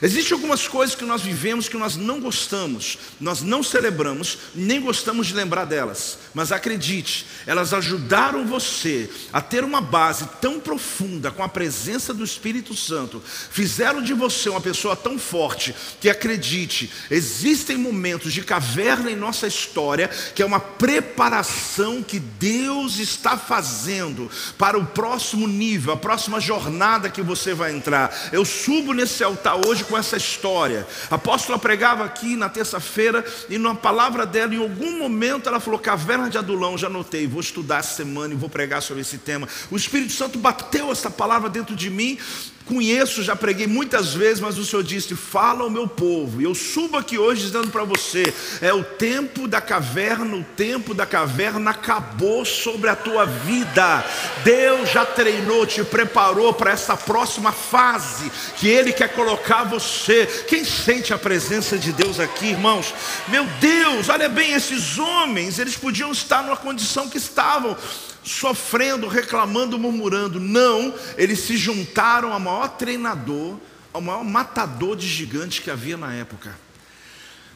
[0.00, 5.26] Existem algumas coisas que nós vivemos que nós não gostamos, nós não celebramos, nem gostamos
[5.26, 6.18] de lembrar delas.
[6.32, 12.24] Mas acredite, elas ajudaram você a ter uma base tão profunda com a presença do
[12.24, 19.10] Espírito Santo, fizeram de você uma pessoa tão forte que acredite, existem momentos de caverna
[19.10, 25.92] em nossa história que é uma preparação que Deus está fazendo para o próximo nível,
[25.92, 28.30] a próxima jornada que você vai entrar.
[28.32, 30.86] Eu subo nesse altar hoje com essa história.
[31.10, 35.78] A apóstola pregava aqui na terça-feira e na palavra dela, em algum momento, ela falou:
[35.78, 39.48] Caverna de Adulão, já notei, vou estudar essa semana e vou pregar sobre esse tema.
[39.70, 42.18] O Espírito Santo bateu essa palavra dentro de mim
[42.66, 46.40] Conheço, já preguei muitas vezes, mas o Senhor disse: Fala ao meu povo.
[46.40, 48.22] E eu subo aqui hoje dizendo para você:
[48.60, 54.04] é o tempo da caverna, o tempo da caverna acabou sobre a tua vida.
[54.44, 60.26] Deus já treinou, te preparou para essa próxima fase que Ele quer colocar você.
[60.46, 62.94] Quem sente a presença de Deus aqui, irmãos?
[63.28, 67.76] Meu Deus, olha bem, esses homens, eles podiam estar numa condição que estavam
[68.24, 70.38] sofrendo, reclamando, murmurando.
[70.38, 73.58] Não, eles se juntaram ao maior treinador,
[73.92, 76.56] ao maior matador de gigantes que havia na época.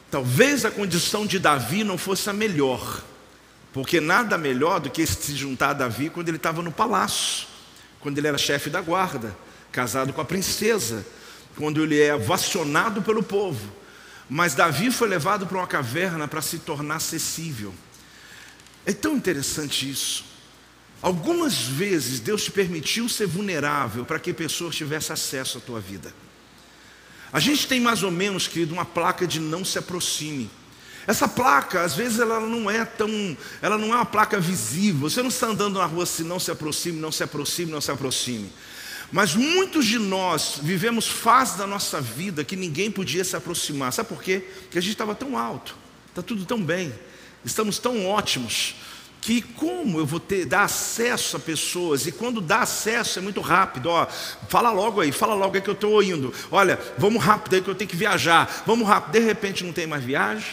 [0.09, 3.03] Talvez a condição de Davi não fosse a melhor,
[3.73, 7.47] porque nada melhor do que se juntar a Davi quando ele estava no palácio,
[7.99, 9.35] quando ele era chefe da guarda,
[9.71, 11.05] casado com a princesa,
[11.57, 13.75] quando ele é ovacionado pelo povo.
[14.29, 17.73] Mas Davi foi levado para uma caverna para se tornar acessível.
[18.85, 20.23] É tão interessante isso.
[21.01, 26.13] Algumas vezes Deus te permitiu ser vulnerável para que pessoas tivessem acesso à tua vida.
[27.31, 30.49] A gente tem mais ou menos, querido, uma placa de não se aproxime.
[31.05, 35.09] Essa placa, às vezes, ela não é tão, ela não é uma placa visível.
[35.09, 37.91] Você não está andando na rua assim, não se aproxime, não se aproxime, não se
[37.91, 38.51] aproxime.
[39.11, 43.93] Mas muitos de nós vivemos fases da nossa vida que ninguém podia se aproximar.
[43.93, 44.43] Sabe por quê?
[44.63, 45.77] Porque a gente estava tão alto,
[46.09, 46.93] está tudo tão bem,
[47.45, 48.75] estamos tão ótimos
[49.27, 53.41] que como eu vou ter dar acesso a pessoas e quando dá acesso é muito
[53.41, 54.07] rápido, ó,
[54.47, 56.33] fala logo aí, fala logo aí que eu estou indo.
[56.49, 58.63] Olha, vamos rápido aí que eu tenho que viajar.
[58.65, 59.11] Vamos rápido.
[59.11, 60.47] De repente não tem mais viagem,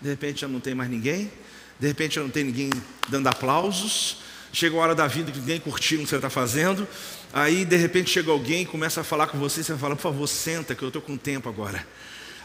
[0.00, 1.30] de repente já não tem mais ninguém,
[1.78, 2.68] de repente já não tem ninguém
[3.08, 4.16] dando aplausos.
[4.52, 6.84] Chega a hora da vida que ninguém curtiu o que você está fazendo.
[7.32, 10.26] Aí de repente chega alguém e começa a falar com você, você fala, por favor,
[10.26, 11.86] senta que eu estou com tempo agora.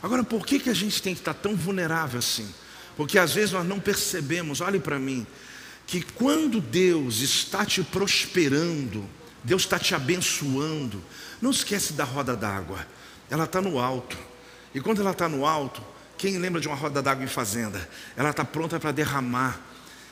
[0.04, 2.48] Agora, por que, que a gente tem que estar tão vulnerável assim?
[2.96, 5.26] Porque às vezes nós não percebemos, olhe para mim,
[5.86, 9.04] que quando Deus está te prosperando,
[9.44, 11.04] Deus está te abençoando,
[11.42, 12.86] não esquece da roda d'água,
[13.30, 14.18] ela está no alto.
[14.74, 15.84] E quando ela está no alto,
[16.18, 17.90] quem lembra de uma roda d'água em fazenda?
[18.16, 19.60] Ela está pronta para derramar.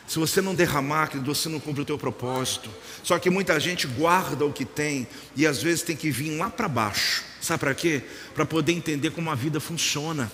[0.07, 2.67] Se você não derramar, você não cumpre o teu propósito.
[3.03, 6.49] Só que muita gente guarda o que tem e às vezes tem que vir lá
[6.49, 7.23] para baixo.
[7.39, 8.01] Sabe para quê?
[8.33, 10.31] Para poder entender como a vida funciona.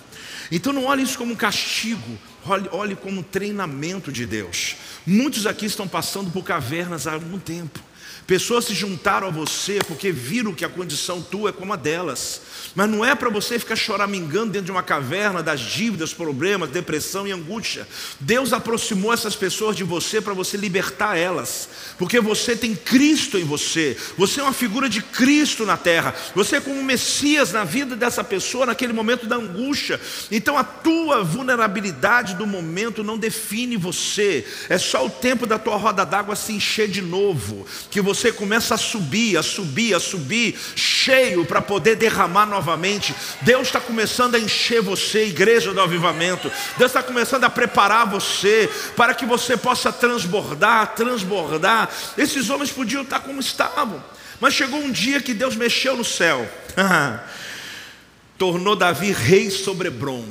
[0.50, 4.76] Então não olhe isso como um castigo, olhe, olhe como um treinamento de Deus.
[5.06, 7.80] Muitos aqui estão passando por cavernas há algum tempo.
[8.26, 12.40] Pessoas se juntaram a você porque viram que a condição tua é como a delas.
[12.74, 17.26] Mas não é para você ficar choramingando dentro de uma caverna das dívidas, problemas, depressão
[17.26, 17.86] e angústia.
[18.20, 21.68] Deus aproximou essas pessoas de você para você libertar elas.
[21.98, 23.96] Porque você tem Cristo em você.
[24.18, 26.14] Você é uma figura de Cristo na terra.
[26.34, 30.00] Você é como um Messias na vida dessa pessoa naquele momento da angústia.
[30.30, 34.44] Então a tua vulnerabilidade do momento não define você.
[34.68, 37.66] É só o tempo da tua roda d'água se encher de novo.
[37.90, 43.14] Que você começa a subir, a subir, a subir, cheio para poder derramar novamente.
[43.42, 46.50] Deus está começando a encher você, igreja do avivamento.
[46.78, 51.90] Deus está começando a preparar você para que você possa transbordar, transbordar.
[52.16, 54.02] Esses homens podiam estar como estavam,
[54.40, 56.48] mas chegou um dia que Deus mexeu no céu,
[58.38, 60.24] tornou Davi rei sobre Hebron.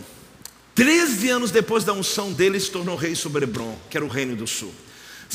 [0.73, 4.35] Treze anos depois da unção dele, se tornou rei sobre Hebron, que era o reino
[4.35, 4.73] do sul.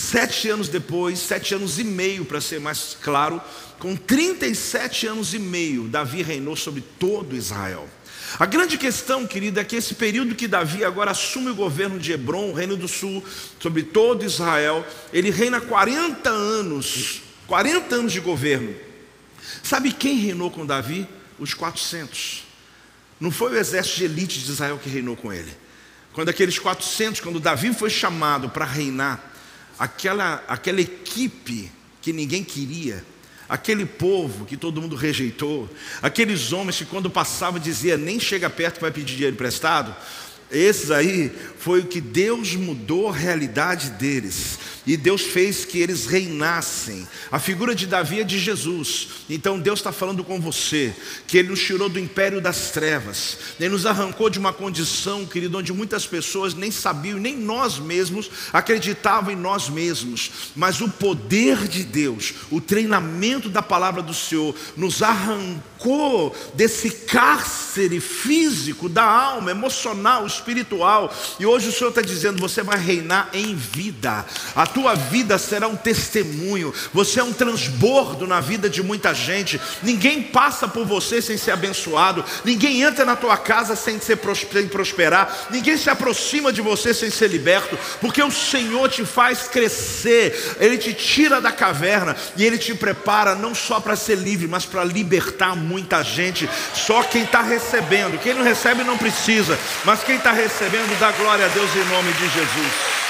[0.01, 3.41] Sete anos depois, sete anos e meio, para ser mais claro,
[3.79, 7.87] com 37 anos e meio, Davi reinou sobre todo Israel.
[8.39, 12.13] A grande questão, querida, é que esse período que Davi agora assume o governo de
[12.13, 13.23] Hebron, o reino do sul,
[13.61, 18.75] sobre todo Israel, ele reina 40 anos, 40 anos de governo.
[19.63, 21.07] Sabe quem reinou com Davi?
[21.39, 22.45] Os 400.
[23.21, 25.53] Não foi o exército de elite de Israel que reinou com ele.
[26.15, 29.30] Quando aqueles 400, quando Davi foi chamado para reinar,
[29.81, 33.03] aquela, aquela equipe que ninguém queria,
[33.49, 35.71] aquele povo que todo mundo rejeitou,
[36.03, 39.97] aqueles homens que quando passava dizia nem chega perto que vai pedir dinheiro emprestado,
[40.51, 44.59] esses aí foi o que Deus mudou a realidade deles.
[44.91, 47.07] E Deus fez que eles reinassem.
[47.31, 49.07] A figura de Davi é de Jesus.
[49.31, 50.93] Então Deus está falando com você,
[51.29, 55.59] que Ele nos tirou do império das trevas, Ele nos arrancou de uma condição, querido,
[55.59, 60.33] onde muitas pessoas nem sabiam, nem nós mesmos acreditavam em nós mesmos.
[60.57, 68.01] Mas o poder de Deus, o treinamento da palavra do Senhor, nos arrancou desse cárcere
[68.01, 71.15] físico, da alma, emocional, espiritual.
[71.39, 74.27] E hoje o Senhor está dizendo: você vai reinar em vida.
[74.57, 79.61] A tua vida será um testemunho, você é um transbordo na vida de muita gente.
[79.83, 85.49] Ninguém passa por você sem ser abençoado, ninguém entra na tua casa sem, ser, prosperar,
[85.51, 90.79] ninguém se aproxima de você sem ser liberto, porque o Senhor te faz crescer, Ele
[90.79, 94.85] te tira da caverna e Ele te prepara não só para ser livre, mas para
[94.85, 96.49] libertar muita gente.
[96.75, 101.47] Só quem está recebendo, quem não recebe não precisa, mas quem está recebendo, dá glória
[101.47, 103.10] a Deus em nome de Jesus.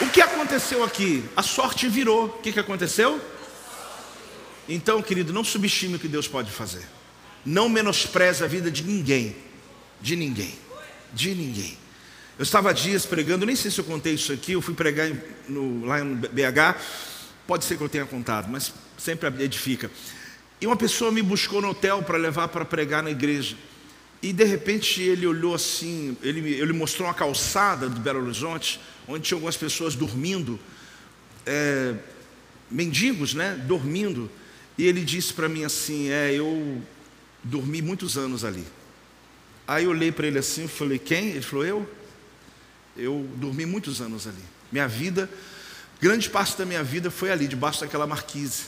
[0.00, 1.24] O que aconteceu aqui?
[1.36, 2.26] A sorte virou.
[2.26, 3.20] O que, que aconteceu?
[4.68, 6.86] Então, querido, não subestime o que Deus pode fazer.
[7.44, 9.36] Não menospreze a vida de ninguém.
[10.00, 10.54] De ninguém.
[11.12, 11.76] De ninguém.
[12.38, 15.10] Eu estava dias pregando, nem sei se eu contei isso aqui, eu fui pregar
[15.46, 16.80] no, lá no BH,
[17.46, 19.90] pode ser que eu tenha contado, mas sempre edifica.
[20.58, 23.56] E uma pessoa me buscou no hotel para levar para pregar na igreja.
[24.22, 28.78] E de repente ele olhou assim, ele, ele mostrou uma calçada do Belo Horizonte,
[29.08, 30.58] onde tinha algumas pessoas dormindo,
[31.46, 31.94] é,
[32.70, 33.54] mendigos, né?
[33.66, 34.30] Dormindo.
[34.76, 36.82] E ele disse para mim assim: É, eu
[37.42, 38.64] dormi muitos anos ali.
[39.66, 41.30] Aí eu olhei para ele assim e falei: Quem?
[41.30, 41.90] Ele falou: Eu.
[42.96, 44.42] Eu dormi muitos anos ali.
[44.70, 45.30] Minha vida,
[46.00, 48.64] grande parte da minha vida foi ali, debaixo daquela marquise.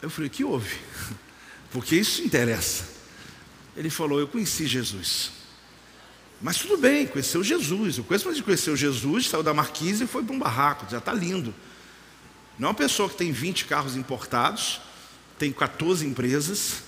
[0.00, 0.76] Eu falei: Que houve?
[1.72, 2.89] Porque isso interessa.
[3.76, 5.30] Ele falou: Eu conheci Jesus.
[6.40, 7.98] Mas tudo bem, conheceu Jesus.
[7.98, 11.12] Eu conheço, mas conheceu Jesus, saiu da marquise e foi para um barraco, já está
[11.12, 11.54] lindo.
[12.58, 14.80] Não é uma pessoa que tem 20 carros importados,
[15.38, 16.82] tem 14 empresas,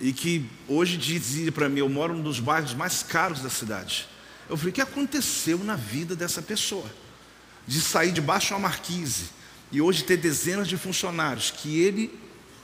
[0.00, 4.08] e que hoje dizia para mim, eu moro num dos bairros mais caros da cidade.
[4.48, 6.86] Eu falei, o que aconteceu na vida dessa pessoa?
[7.66, 9.30] De sair debaixo de uma marquise
[9.70, 12.18] e hoje ter dezenas de funcionários, que ele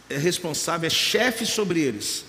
[0.09, 2.25] é responsável, é chefe sobre eles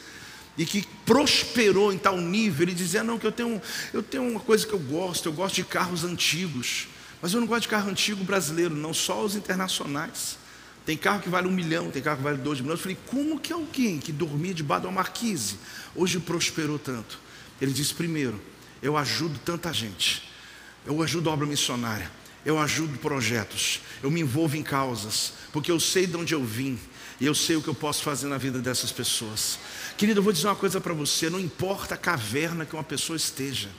[0.57, 3.61] e que prosperou em tal nível, ele dizia: Não, que eu tenho,
[3.93, 6.87] eu tenho uma coisa que eu gosto, eu gosto de carros antigos,
[7.21, 10.37] mas eu não gosto de carro antigo brasileiro, não, só os internacionais.
[10.85, 12.79] Tem carro que vale um milhão, tem carro que vale dois milhões.
[12.79, 15.57] Eu falei: Como que alguém que dormia debaixo de uma marquise
[15.95, 17.19] hoje prosperou tanto?
[17.59, 18.39] Ele disse: Primeiro,
[18.81, 20.29] eu ajudo tanta gente,
[20.85, 22.09] eu ajudo a obra missionária,
[22.45, 26.79] eu ajudo projetos, eu me envolvo em causas, porque eu sei de onde eu vim
[27.19, 29.57] e eu sei o que eu posso fazer na vida dessas pessoas.
[29.97, 33.15] Querido, eu vou dizer uma coisa para você: não importa a caverna que uma pessoa
[33.15, 33.69] esteja,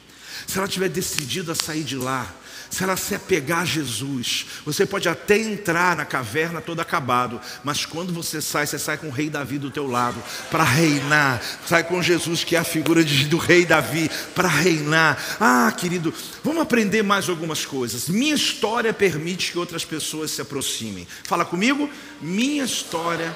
[0.47, 2.33] se ela tiver decidido a sair de lá,
[2.71, 7.85] se ela se apegar a Jesus, você pode até entrar na caverna todo acabado, mas
[7.85, 11.85] quando você sai, você sai com o rei Davi do teu lado para reinar, sai
[11.85, 15.37] com Jesus que é a figura de, do rei Davi para reinar.
[15.41, 18.09] Ah, querido, vamos aprender mais algumas coisas.
[18.09, 21.07] Minha história permite que outras pessoas se aproximem.
[21.25, 21.89] Fala comigo,
[22.21, 23.35] minha história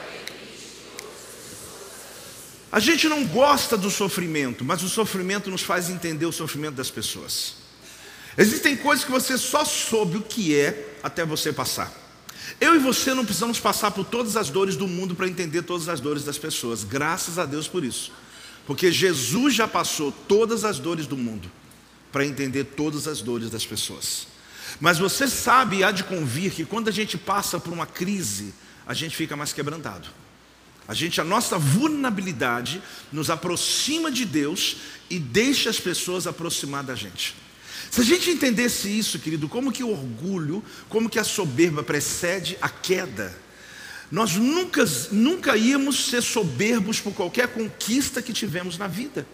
[2.72, 6.91] a gente não gosta do sofrimento, mas o sofrimento nos faz entender o sofrimento das
[6.91, 7.60] pessoas.
[8.39, 11.93] Existem coisas que você só soube o que é até você passar.
[12.61, 15.89] Eu e você não precisamos passar por todas as dores do mundo para entender todas
[15.89, 16.85] as dores das pessoas.
[16.85, 18.12] Graças a Deus por isso.
[18.66, 21.51] Porque Jesus já passou todas as dores do mundo
[22.12, 24.26] para entender todas as dores das pessoas.
[24.81, 28.55] Mas você sabe e há de convir que quando a gente passa por uma crise,
[28.87, 30.09] a gente fica mais quebrantado.
[30.87, 34.76] A gente, a nossa vulnerabilidade nos aproxima de Deus
[35.09, 37.35] e deixa as pessoas aproximar da gente.
[37.91, 42.57] Se a gente entendesse isso, querido, como que o orgulho, como que a soberba precede
[42.62, 43.36] a queda,
[44.11, 49.26] nós nunca, nunca íamos ser soberbos por qualquer conquista que tivemos na vida.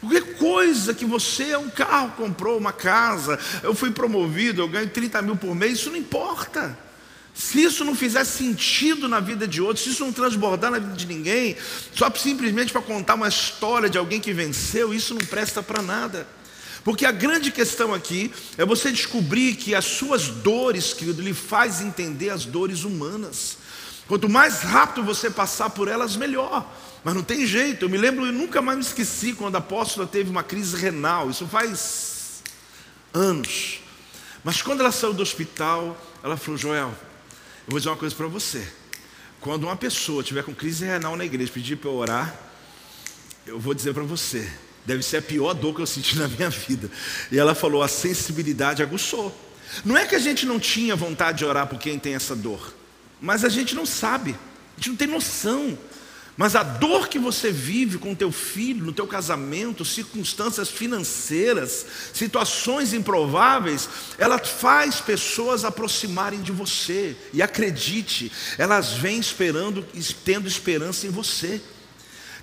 [0.00, 4.88] Qualquer coisa que você é um carro, comprou uma casa, eu fui promovido, eu ganho
[4.90, 6.76] 30 mil por mês, isso não importa.
[7.32, 10.94] Se isso não fizer sentido na vida de outros, se isso não transbordar na vida
[10.94, 11.56] de ninguém,
[11.94, 16.26] só simplesmente para contar uma história de alguém que venceu, isso não presta para nada.
[16.84, 21.80] Porque a grande questão aqui é você descobrir que as suas dores, querido, lhe faz
[21.80, 23.58] entender as dores humanas.
[24.08, 26.68] Quanto mais rápido você passar por elas, melhor.
[27.04, 27.84] Mas não tem jeito.
[27.84, 31.30] Eu me lembro, eu nunca mais me esqueci quando a apóstola teve uma crise renal.
[31.30, 32.42] Isso faz
[33.12, 33.80] anos.
[34.42, 36.88] Mas quando ela saiu do hospital, ela falou: Joel,
[37.66, 38.66] eu vou dizer uma coisa para você.
[39.40, 42.40] Quando uma pessoa tiver com crise renal na igreja, pedir para eu orar,
[43.46, 44.48] eu vou dizer para você,
[44.84, 46.90] deve ser a pior dor que eu senti na minha vida.
[47.30, 49.36] E ela falou: a sensibilidade aguçou.
[49.84, 52.74] Não é que a gente não tinha vontade de orar por quem tem essa dor,
[53.20, 55.78] mas a gente não sabe, a gente não tem noção.
[56.34, 62.94] Mas a dor que você vive com teu filho, no teu casamento, circunstâncias financeiras, situações
[62.94, 67.14] improváveis, ela faz pessoas aproximarem de você.
[67.34, 69.84] E acredite, elas vêm esperando,
[70.24, 71.60] tendo esperança em você.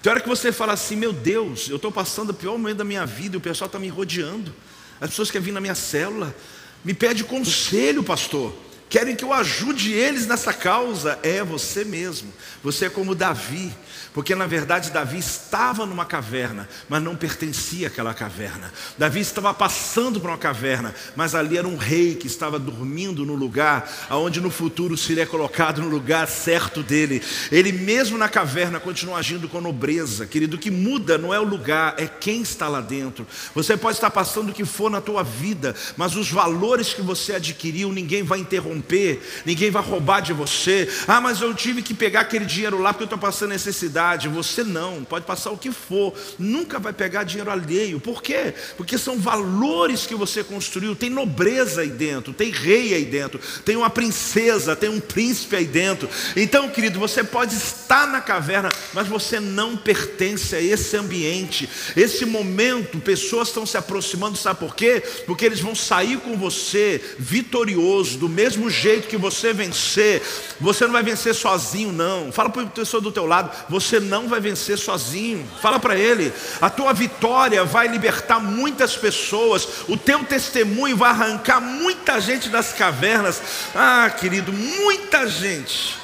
[0.02, 2.84] Tem hora que você fala assim, meu Deus, eu estou passando o pior momento da
[2.84, 4.54] minha vida, o pessoal está me rodeando.
[5.02, 6.36] As pessoas querem vir na minha célula,
[6.84, 8.54] me pede conselho, pastor
[8.89, 12.34] querem que eu ajude eles nessa causa, é você mesmo.
[12.64, 13.72] Você é como Davi,
[14.14, 18.72] porque na verdade Davi estava numa caverna, mas não pertencia àquela caverna.
[18.97, 23.36] Davi estava passando por uma caverna, mas ali era um rei que estava dormindo no
[23.36, 27.22] lugar aonde no futuro seria colocado no lugar certo dele.
[27.51, 30.26] Ele mesmo na caverna continua agindo com nobreza.
[30.26, 33.28] Querido, o que muda não é o lugar, é quem está lá dentro.
[33.53, 37.36] Você pode estar passando o que for na tua vida, mas os valores que você
[37.36, 40.89] adquiriu, ninguém vai interromper, ninguém vai roubar de você.
[41.07, 44.64] Ah, mas eu tive que pegar aquele dinheiro lá porque eu estou passando necessidade você
[44.64, 48.00] não, pode passar o que for, nunca vai pegar dinheiro alheio.
[48.00, 48.54] Por quê?
[48.78, 53.76] Porque são valores que você construiu, tem nobreza aí dentro, tem rei aí dentro, tem
[53.76, 56.10] uma princesa, tem um príncipe aí dentro.
[56.36, 61.70] Então, querido, você pode estar na caverna, mas você não pertence a esse ambiente.
[61.95, 65.02] Esse momento, pessoas estão se aproximando, sabe por quê?
[65.26, 70.22] Porque eles vão sair com você vitorioso, do mesmo jeito que você vencer.
[70.60, 72.32] Você não vai vencer sozinho, não.
[72.32, 75.50] Fala para a pessoa do teu lado, você não vai vencer sozinho.
[75.62, 81.62] Fala para ele, a tua vitória vai libertar muitas pessoas, o teu testemunho vai arrancar
[81.62, 83.42] muita gente das cavernas.
[83.74, 85.96] Ah, querido, muita gente,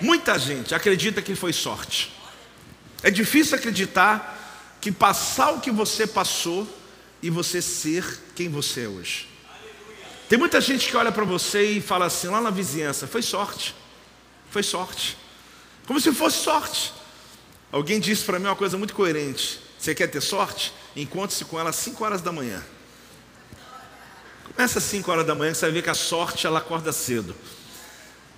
[0.00, 2.12] muita gente acredita que foi sorte.
[3.04, 6.66] É difícil acreditar que passar o que você passou
[7.22, 8.04] e você ser
[8.34, 9.28] quem você é hoje.
[10.28, 13.74] Tem muita gente que olha para você e fala assim, lá na vizinhança, foi sorte,
[14.50, 15.16] foi sorte.
[15.86, 16.92] Como se fosse sorte.
[17.72, 20.72] Alguém disse para mim uma coisa muito coerente: você quer ter sorte?
[20.94, 22.62] Encontre-se com ela às 5 horas da manhã.
[24.54, 27.34] Começa às 5 horas da manhã, você vai ver que a sorte ela acorda cedo.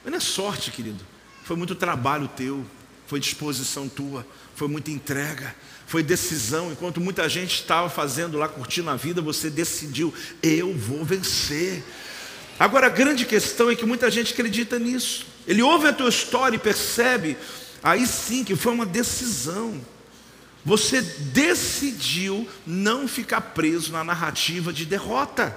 [0.05, 1.05] Mas não é sorte, querido.
[1.43, 2.65] Foi muito trabalho teu,
[3.09, 4.25] foi disposição tua,
[4.55, 5.55] foi muita entrega,
[5.87, 6.71] foi decisão.
[6.71, 11.83] Enquanto muita gente estava fazendo lá, curtindo a vida, você decidiu: eu vou vencer.
[12.57, 15.27] Agora a grande questão é que muita gente acredita nisso.
[15.45, 17.37] Ele ouve a tua história e percebe
[17.85, 19.79] Aí sim que foi uma decisão.
[20.65, 25.55] Você decidiu não ficar preso na narrativa de derrota.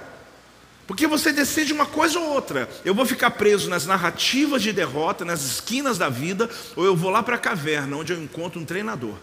[0.86, 2.68] Porque você decide uma coisa ou outra.
[2.84, 7.10] Eu vou ficar preso nas narrativas de derrota, nas esquinas da vida, ou eu vou
[7.10, 9.14] lá para a caverna, onde eu encontro um treinador.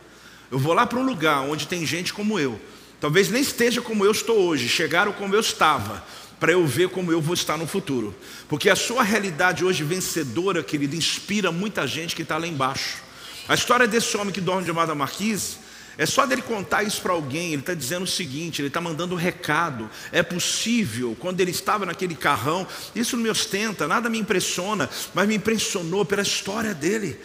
[0.52, 2.60] Eu vou lá para um lugar onde tem gente como eu.
[3.00, 6.04] Talvez nem esteja como eu estou hoje, chegaram como eu estava,
[6.46, 8.14] para eu ver como eu vou estar no futuro.
[8.48, 12.98] Porque a sua realidade hoje vencedora, querido, inspira muita gente que está lá embaixo.
[13.48, 15.58] A história desse homem que dorme de da Marquise,
[15.98, 19.16] é só dele contar isso para alguém, ele está dizendo o seguinte, ele está mandando
[19.16, 19.90] um recado.
[20.12, 25.28] É possível, quando ele estava naquele carrão, isso não me ostenta, nada me impressiona, mas
[25.28, 27.20] me impressionou pela história dele.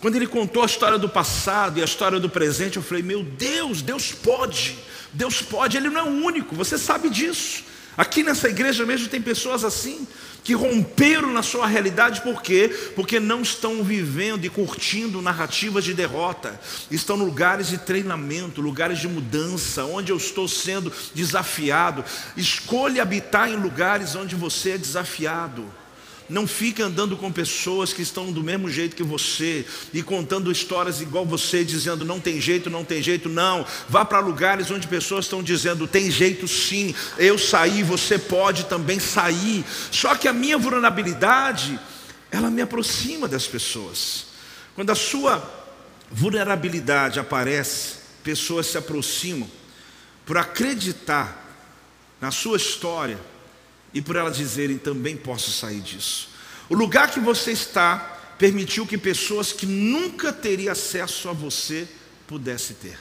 [0.00, 3.22] Quando ele contou a história do passado e a história do presente, eu falei: Meu
[3.22, 4.78] Deus, Deus pode,
[5.12, 7.70] Deus pode, Ele não é o único, você sabe disso.
[7.96, 10.06] Aqui nessa igreja mesmo tem pessoas assim,
[10.42, 12.68] que romperam na sua realidade, por quê?
[12.96, 16.58] Porque não estão vivendo e curtindo narrativas de derrota,
[16.90, 22.04] estão em lugares de treinamento, lugares de mudança, onde eu estou sendo desafiado.
[22.36, 25.64] Escolha habitar em lugares onde você é desafiado.
[26.32, 31.02] Não fique andando com pessoas que estão do mesmo jeito que você e contando histórias
[31.02, 33.66] igual você, dizendo não tem jeito, não tem jeito, não.
[33.86, 38.98] Vá para lugares onde pessoas estão dizendo tem jeito sim, eu saí, você pode também
[38.98, 39.62] sair.
[39.90, 41.78] Só que a minha vulnerabilidade,
[42.30, 44.28] ela me aproxima das pessoas.
[44.74, 45.46] Quando a sua
[46.10, 49.50] vulnerabilidade aparece, pessoas se aproximam
[50.24, 51.46] por acreditar
[52.18, 53.18] na sua história
[53.94, 56.30] e por elas dizerem também posso sair disso.
[56.68, 57.96] O lugar que você está
[58.38, 61.86] permitiu que pessoas que nunca teriam acesso a você
[62.26, 62.98] pudessem ter.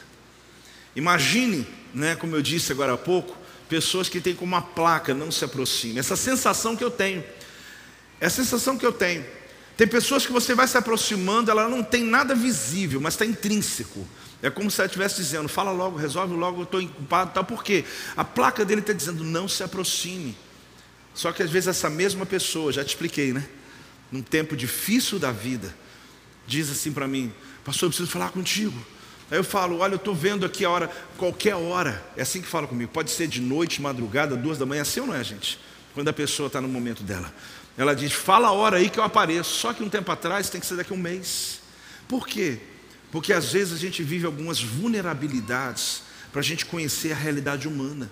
[0.96, 3.38] Imagine, né, como eu disse agora há pouco,
[3.70, 6.00] pessoas que têm como uma placa não se aproxime.
[6.00, 7.24] Essa sensação que eu tenho,
[8.20, 9.26] é a sensação que eu tenho.
[9.78, 14.06] Tem pessoas que você vai se aproximando, ela não tem nada visível, mas está intrínseco.
[14.44, 17.46] É como se ela estivesse dizendo, fala logo, resolve logo, eu estou ocupado, tal.
[17.46, 17.86] Por quê?
[18.16, 20.36] A placa dele está dizendo, não se aproxime.
[21.14, 23.46] Só que às vezes essa mesma pessoa, já te expliquei, né?
[24.12, 25.74] Num tempo difícil da vida,
[26.48, 27.32] diz assim para mim:
[27.64, 28.78] Pastor, eu preciso falar contigo.
[29.30, 32.04] Aí eu falo: Olha, eu estou vendo aqui a hora, qualquer hora.
[32.16, 32.92] É assim que fala comigo.
[32.92, 35.60] Pode ser de noite, madrugada, duas da manhã, assim ou não é, gente?
[35.94, 37.34] Quando a pessoa está no momento dela.
[37.78, 39.52] Ela diz: Fala a hora aí que eu apareço.
[39.58, 41.62] Só que um tempo atrás tem que ser daqui a um mês.
[42.08, 42.60] Por quê?
[43.12, 48.10] Porque às vezes a gente vive algumas vulnerabilidades para a gente conhecer a realidade humana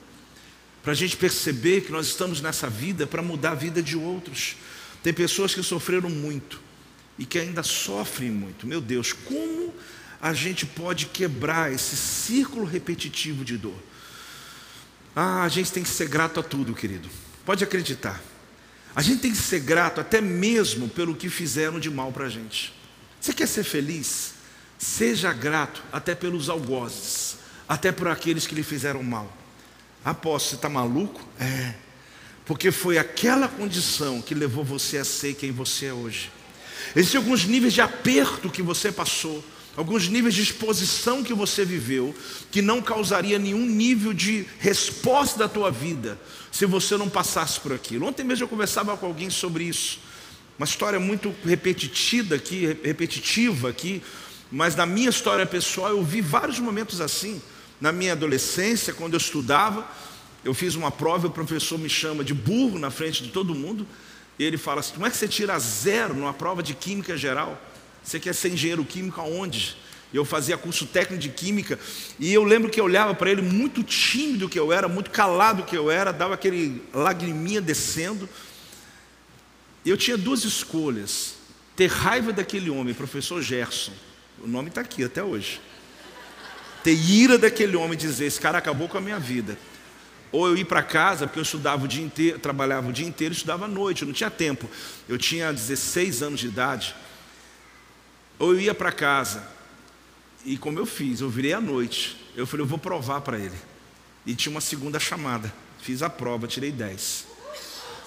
[0.81, 4.55] para a gente perceber que nós estamos nessa vida para mudar a vida de outros.
[5.03, 6.61] Tem pessoas que sofreram muito
[7.17, 8.65] e que ainda sofrem muito.
[8.65, 9.73] Meu Deus, como
[10.21, 13.77] a gente pode quebrar esse círculo repetitivo de dor?
[15.15, 17.09] Ah, a gente tem que ser grato a tudo, querido.
[17.45, 18.21] Pode acreditar.
[18.95, 22.29] A gente tem que ser grato até mesmo pelo que fizeram de mal para a
[22.29, 22.73] gente.
[23.19, 24.33] Você quer ser feliz?
[24.77, 29.38] Seja grato até pelos algozes, até por aqueles que lhe fizeram mal.
[30.03, 31.21] Apóstolo, você está maluco?
[31.39, 31.73] É.
[32.45, 36.31] Porque foi aquela condição que levou você a ser quem você é hoje.
[36.95, 39.43] Existem alguns níveis de aperto que você passou,
[39.75, 42.15] alguns níveis de exposição que você viveu,
[42.49, 46.19] que não causaria nenhum nível de resposta da tua vida
[46.51, 48.07] se você não passasse por aquilo.
[48.07, 49.99] Ontem mesmo eu conversava com alguém sobre isso.
[50.57, 54.01] Uma história muito repetitiva aqui, repetitiva aqui,
[54.51, 57.41] mas na minha história pessoal eu vi vários momentos assim.
[57.79, 59.89] Na minha adolescência, quando eu estudava,
[60.43, 63.55] eu fiz uma prova e o professor me chama de burro na frente de todo
[63.55, 63.87] mundo.
[64.37, 67.59] E ele fala assim: como é que você tira zero numa prova de química geral?
[68.03, 69.77] Você quer ser engenheiro químico aonde?
[70.13, 71.79] Eu fazia curso técnico de química
[72.19, 75.61] e eu lembro que eu olhava para ele muito tímido que eu era, muito calado
[75.61, 78.27] que eu era, dava aquele lagriminha descendo.
[79.85, 81.35] Eu tinha duas escolhas:
[81.77, 83.93] ter raiva daquele homem, professor Gerson,
[84.43, 85.61] o nome está aqui até hoje
[86.83, 89.57] ter ira daquele homem dizer: esse cara acabou com a minha vida.
[90.31, 93.33] Ou eu ir para casa, porque eu estudava o dia inteiro, trabalhava o dia inteiro,
[93.33, 94.69] estudava à noite, eu não tinha tempo.
[95.07, 96.95] Eu tinha 16 anos de idade.
[98.37, 99.43] Ou eu ia para casa,
[100.45, 102.17] e como eu fiz, eu virei à noite.
[102.35, 103.55] Eu falei, eu vou provar para ele.
[104.25, 105.51] E tinha uma segunda chamada.
[105.81, 107.25] Fiz a prova, tirei 10.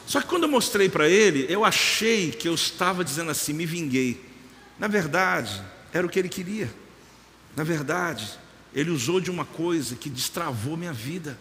[0.07, 3.67] Só que quando eu mostrei para ele, eu achei que eu estava dizendo assim, me
[3.67, 4.25] vinguei.
[4.79, 5.63] Na verdade,
[5.93, 6.73] era o que ele queria.
[7.55, 8.39] Na verdade,
[8.75, 11.39] ele usou de uma coisa que destravou minha vida.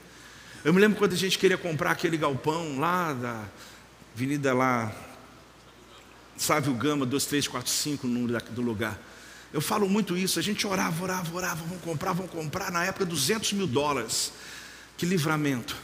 [0.63, 3.43] Eu me lembro quando a gente queria comprar aquele galpão lá da
[4.13, 4.93] avenida lá,
[6.37, 8.99] Sávio Gama, 2345, o número do lugar.
[9.53, 13.05] Eu falo muito isso, a gente orava, orava, orava, vamos comprar, vamos comprar, na época
[13.05, 14.31] 200 mil dólares.
[14.97, 15.75] Que livramento.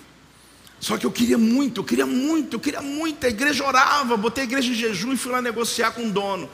[0.79, 3.25] Só que eu queria muito, eu queria muito, eu queria muito.
[3.25, 6.49] A igreja orava, botei a igreja em jejum e fui lá negociar com o dono.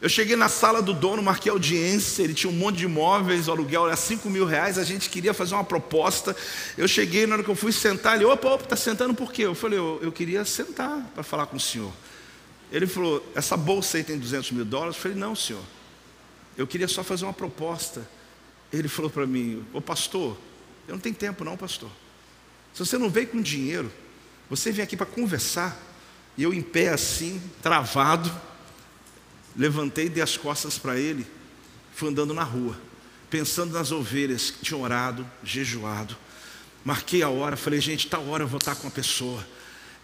[0.00, 3.50] Eu cheguei na sala do dono, marquei audiência, ele tinha um monte de imóveis, o
[3.50, 6.34] aluguel era 5 mil reais, a gente queria fazer uma proposta.
[6.78, 9.42] Eu cheguei, na hora que eu fui sentar, ele, opa, opa, está sentando por quê?
[9.42, 11.92] Eu falei, eu, eu queria sentar para falar com o senhor.
[12.72, 14.96] Ele falou, essa bolsa aí tem 200 mil dólares?
[14.96, 15.62] Eu falei, não, senhor,
[16.56, 18.08] eu queria só fazer uma proposta.
[18.72, 20.34] Ele falou para mim, ô pastor,
[20.88, 21.90] eu não tenho tempo não, pastor.
[22.72, 23.92] Se você não veio com dinheiro,
[24.48, 25.78] você vem aqui para conversar,
[26.38, 28.30] e eu em pé assim, travado,
[29.56, 31.26] Levantei, dei as costas para ele,
[31.92, 32.78] fui andando na rua,
[33.28, 36.16] pensando nas ovelhas que tinham orado, jejuado.
[36.84, 39.46] Marquei a hora, falei, gente, tal hora eu vou estar com a pessoa.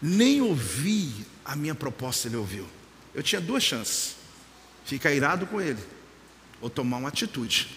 [0.00, 2.66] Nem ouvi a minha proposta, ele ouviu.
[3.14, 4.16] Eu tinha duas chances:
[4.84, 5.82] ficar irado com ele
[6.60, 7.68] ou tomar uma atitude.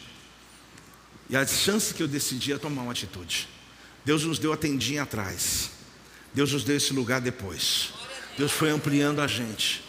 [1.30, 3.48] E a chance que eu decidi é tomar uma atitude.
[4.04, 5.72] Deus nos deu a tendinha atrás.
[6.34, 7.94] Deus nos deu esse lugar depois.
[8.38, 9.84] Deus foi ampliando a gente.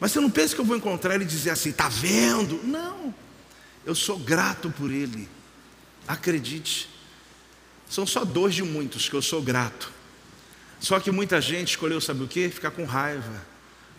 [0.00, 2.60] Mas você não pensa que eu vou encontrar ele e dizer assim, tá vendo?
[2.62, 3.14] Não.
[3.84, 5.28] Eu sou grato por ele.
[6.06, 6.88] Acredite.
[7.88, 9.90] São só dois de muitos que eu sou grato.
[10.80, 12.48] Só que muita gente escolheu, sabe o que?
[12.48, 13.44] Ficar com raiva.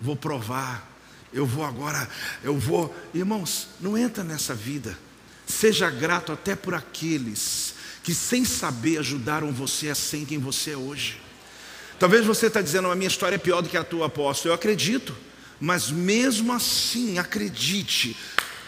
[0.01, 0.87] Vou provar.
[1.31, 2.09] Eu vou agora,
[2.43, 2.95] eu vou.
[3.13, 4.97] Irmãos, não entra nessa vida.
[5.45, 10.77] Seja grato até por aqueles que, sem saber, ajudaram você a ser quem você é
[10.77, 11.21] hoje.
[11.99, 14.51] Talvez você está dizendo, a minha história é pior do que a tua, apóstolo.
[14.51, 15.15] Eu acredito.
[15.59, 18.15] Mas mesmo assim, acredite,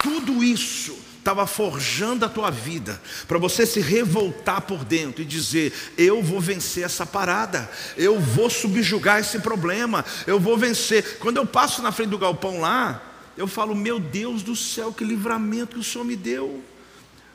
[0.01, 5.71] tudo isso estava forjando a tua vida, para você se revoltar por dentro e dizer:
[5.97, 11.17] Eu vou vencer essa parada, eu vou subjugar esse problema, eu vou vencer.
[11.19, 13.01] Quando eu passo na frente do galpão lá,
[13.37, 16.63] eu falo: Meu Deus do céu, que livramento que o Senhor me deu.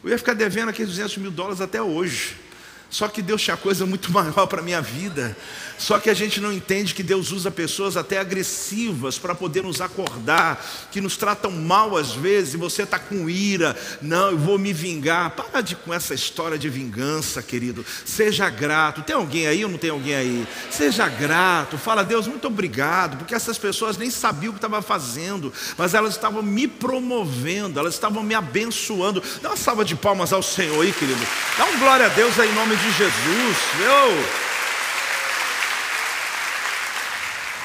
[0.02, 2.36] Eu ia ficar devendo aqueles 200 mil dólares até hoje.
[2.88, 5.36] Só que Deus tinha coisa muito maior para a minha vida.
[5.78, 9.80] Só que a gente não entende que Deus usa pessoas até agressivas para poder nos
[9.80, 14.58] acordar, que nos tratam mal às vezes, e você está com ira, não, eu vou
[14.58, 15.30] me vingar.
[15.30, 17.84] Para de com essa história de vingança, querido.
[18.04, 19.02] Seja grato.
[19.02, 20.46] Tem alguém aí ou não tem alguém aí?
[20.70, 21.78] Seja grato.
[21.78, 26.14] Fala, Deus, muito obrigado, porque essas pessoas nem sabiam o que estavam fazendo, mas elas
[26.14, 29.22] estavam me promovendo, elas estavam me abençoando.
[29.42, 31.20] Dá uma salva de palmas ao Senhor aí, querido.
[31.56, 33.56] Dá um glória a Deus aí em nome de Jesus.
[33.78, 34.45] Meu.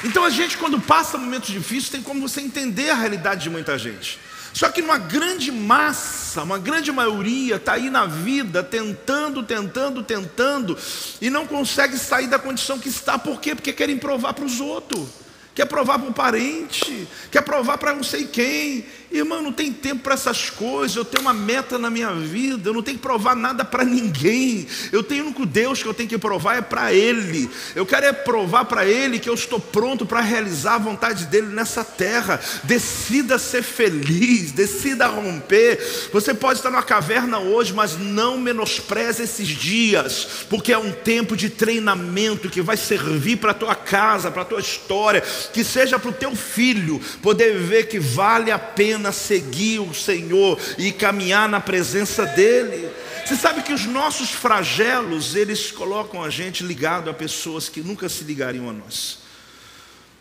[0.04, 3.78] Então a gente, quando passa momentos difíceis, tem como você entender a realidade de muita
[3.78, 4.18] gente.
[4.52, 10.76] Só que uma grande massa, uma grande maioria está aí na vida tentando, tentando, tentando
[11.20, 13.18] e não consegue sair da condição que está.
[13.18, 13.54] Por quê?
[13.54, 15.08] Porque querem provar para os outros,
[15.54, 18.84] quer provar para um parente, quer provar para não sei quem.
[19.12, 20.96] Irmão, não tem tempo para essas coisas.
[20.96, 22.68] Eu tenho uma meta na minha vida.
[22.68, 24.66] Eu não tenho que provar nada para ninguém.
[24.90, 27.50] Eu tenho único Deus que eu tenho que provar é para Ele.
[27.74, 31.48] Eu quero é provar para Ele que eu estou pronto para realizar a vontade dele
[31.48, 32.40] nessa terra.
[32.64, 35.78] Decida ser feliz, decida romper.
[36.12, 41.36] Você pode estar numa caverna hoje, mas não menospreze esses dias, porque é um tempo
[41.36, 45.98] de treinamento que vai servir para a tua casa, para a tua história, que seja
[45.98, 50.92] para o teu filho poder ver que vale a pena pena seguir o Senhor e
[50.92, 52.88] caminhar na presença dEle.
[53.26, 58.08] Você sabe que os nossos flagelos, eles colocam a gente ligado a pessoas que nunca
[58.08, 59.18] se ligariam a nós.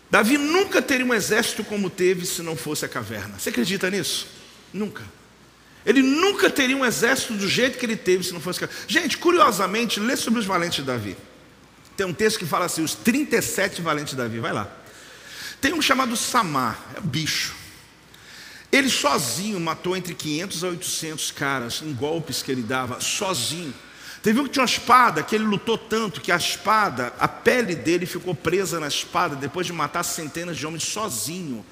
[0.10, 3.38] Davi nunca teria um exército como teve se não fosse a caverna.
[3.38, 4.28] Você acredita nisso?
[4.74, 5.04] Nunca.
[5.86, 8.86] Ele nunca teria um exército do jeito que ele teve se não fosse a caverna.
[8.88, 11.16] Gente, curiosamente, lê sobre os valentes de Davi.
[11.96, 14.40] Tem um texto que fala assim: os 37 valentes de Davi.
[14.40, 14.70] Vai lá.
[15.60, 17.61] Tem um chamado Samar, é bicho.
[18.72, 23.74] Ele sozinho matou entre 500 a 800 caras em golpes que ele dava, sozinho.
[24.24, 27.76] Teve um que tinha uma espada, que ele lutou tanto que a espada, a pele
[27.76, 31.66] dele ficou presa na espada depois de matar centenas de homens sozinho.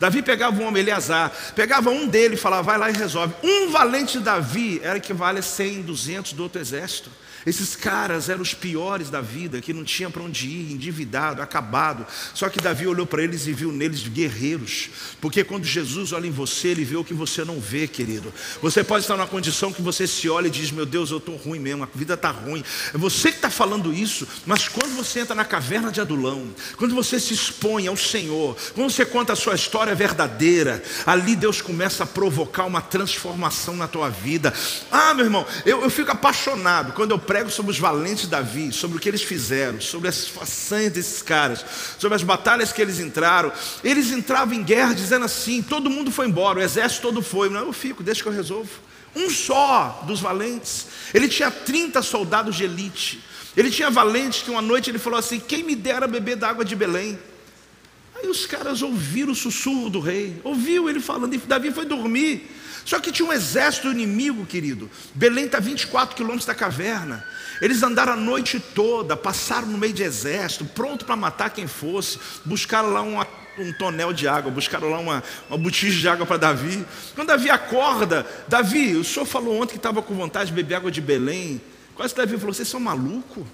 [0.00, 3.34] Davi pegava um homem, Eleazar, pegava um dele e falava, vai lá e resolve.
[3.42, 7.10] Um valente Davi era equivale a 100, 200 do outro exército.
[7.46, 12.06] Esses caras eram os piores da vida, que não tinha para onde ir, endividado, acabado.
[12.34, 14.90] Só que Davi olhou para eles e viu neles guerreiros.
[15.20, 18.32] Porque quando Jesus olha em você, ele vê o que você não vê, querido.
[18.60, 21.36] Você pode estar numa condição que você se olha e diz: Meu Deus, eu estou
[21.36, 22.62] ruim mesmo, a vida está ruim.
[22.92, 26.94] É você que está falando isso, mas quando você entra na caverna de Adulão, quando
[26.94, 32.04] você se expõe ao Senhor, quando você conta a sua história verdadeira, ali Deus começa
[32.04, 34.52] a provocar uma transformação na tua vida.
[34.90, 38.96] Ah, meu irmão, eu, eu fico apaixonado quando eu prego sobre os valentes Davi, sobre
[38.96, 41.64] o que eles fizeram, sobre as façanhas desses caras,
[41.96, 43.52] sobre as batalhas que eles entraram.
[43.84, 47.48] Eles entravam em guerra dizendo assim: todo mundo foi embora, o exército todo foi.
[47.48, 48.72] Não, eu fico, deixa que eu resolvo.
[49.14, 50.88] Um só dos valentes.
[51.14, 53.22] Ele tinha 30 soldados de elite.
[53.56, 56.64] Ele tinha valentes que uma noite ele falou assim: Quem me dera beber da água
[56.64, 57.16] de Belém?
[58.16, 62.59] Aí os caras ouviram o sussurro do rei, ouviu ele falando, e Davi foi dormir.
[62.84, 64.90] Só que tinha um exército inimigo, querido.
[65.14, 67.24] Belém está 24 quilômetros da caverna.
[67.60, 72.18] Eles andaram a noite toda, passaram no meio de exército, pronto para matar quem fosse.
[72.44, 73.26] Buscaram lá uma,
[73.58, 76.84] um tonel de água, buscaram lá uma, uma botija de água para Davi.
[77.14, 80.90] Quando Davi acorda, Davi, o senhor falou ontem que estava com vontade de beber água
[80.90, 81.60] de Belém.
[81.94, 83.44] Quase Davi falou: vocês são malucos?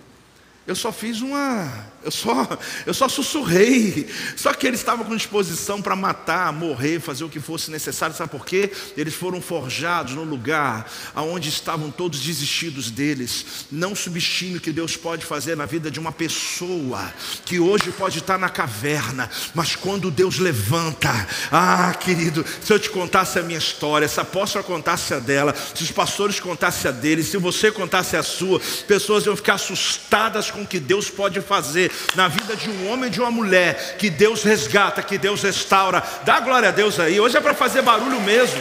[0.67, 1.71] Eu só fiz uma.
[2.03, 4.09] Eu só, eu só sussurrei.
[4.37, 8.17] Só que eles estavam com disposição para matar, morrer, fazer o que fosse necessário.
[8.17, 8.73] Sabe por quê?
[8.97, 13.67] Eles foram forjados no lugar onde estavam todos desistidos deles.
[13.71, 17.13] Não subestime o que Deus pode fazer na vida de uma pessoa
[17.45, 21.11] que hoje pode estar na caverna, mas quando Deus levanta,
[21.51, 25.55] ah, querido, se eu te contasse a minha história, se a apóstola contasse a dela,
[25.75, 30.51] se os pastores contassem a dele, se você contasse a sua, pessoas iam ficar assustadas
[30.57, 34.09] com que Deus pode fazer na vida de um homem e de uma mulher, que
[34.09, 36.03] Deus resgata, que Deus restaura.
[36.25, 37.21] Dá glória a Deus aí.
[37.21, 38.61] Hoje é para fazer barulho mesmo.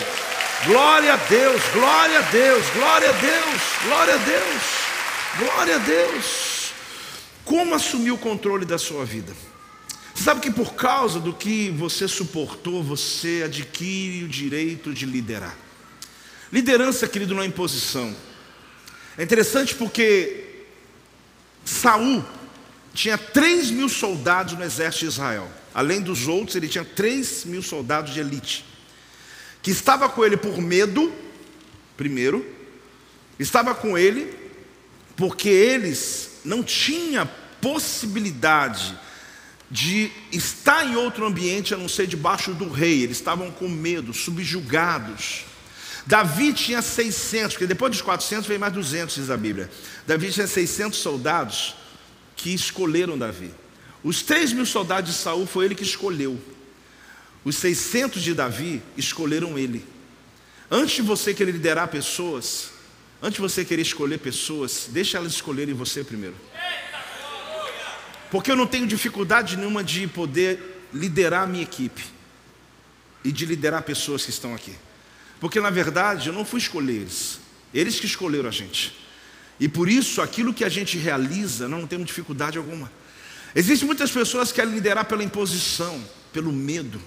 [0.65, 4.61] Glória a Deus, glória a Deus, glória a Deus, glória a Deus,
[5.37, 6.71] glória a Deus.
[7.45, 9.33] Como assumir o controle da sua vida?
[10.13, 15.55] Você sabe que por causa do que você suportou, você adquire o direito de liderar.
[16.51, 18.15] Liderança, querido, não é imposição.
[19.17, 20.54] É interessante porque
[21.66, 22.24] Saul
[22.93, 25.51] tinha 3 mil soldados no exército de Israel.
[25.74, 28.63] Além dos outros, ele tinha 3 mil soldados de elite.
[29.61, 31.11] Que estava com ele por medo,
[31.97, 32.45] primeiro,
[33.38, 34.34] estava com ele
[35.18, 38.97] porque eles não tinham possibilidade
[39.72, 43.01] de estar em outro ambiente a não ser debaixo do rei.
[43.01, 45.45] Eles estavam com medo, subjugados.
[46.05, 49.69] Davi tinha 600, porque depois dos 400 veio mais 200, diz a Bíblia.
[50.05, 51.75] Davi tinha 600 soldados
[52.35, 53.51] que escolheram Davi.
[54.03, 56.39] Os 3 mil soldados de Saul foi ele que escolheu.
[57.43, 59.83] Os 600 de Davi escolheram ele.
[60.69, 62.69] Antes de você querer liderar pessoas,
[63.21, 66.35] antes de você querer escolher pessoas, deixa elas escolherem você primeiro.
[68.29, 72.03] Porque eu não tenho dificuldade nenhuma de poder liderar a minha equipe
[73.23, 74.75] e de liderar pessoas que estão aqui.
[75.39, 77.39] Porque na verdade eu não fui escolher eles,
[77.73, 78.95] eles que escolheram a gente.
[79.59, 82.91] E por isso aquilo que a gente realiza, não temos dificuldade alguma.
[83.55, 87.01] Existem muitas pessoas que querem liderar pela imposição, pelo medo,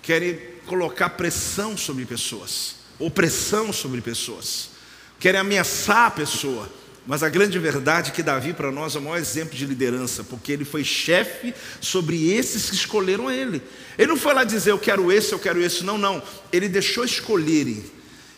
[0.00, 4.70] querem colocar pressão sobre pessoas, opressão sobre pessoas,
[5.18, 6.70] querem ameaçar a pessoa.
[7.06, 10.22] Mas a grande verdade é que Davi, para nós, é o maior exemplo de liderança,
[10.22, 13.60] porque ele foi chefe sobre esses que escolheram ele.
[13.98, 16.22] Ele não foi lá dizer eu quero esse, eu quero esse, não, não.
[16.52, 17.84] Ele deixou escolherem.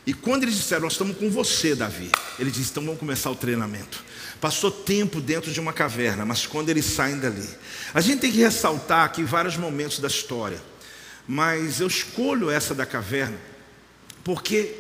[0.07, 3.37] E quando eles disseram, nós estamos com você, Davi, ele disse, então vamos começar o
[3.37, 4.03] treinamento.
[4.41, 7.49] Passou tempo dentro de uma caverna, mas quando eles saem dali,
[7.93, 10.61] a gente tem que ressaltar aqui vários momentos da história,
[11.27, 13.39] mas eu escolho essa da caverna,
[14.23, 14.75] porque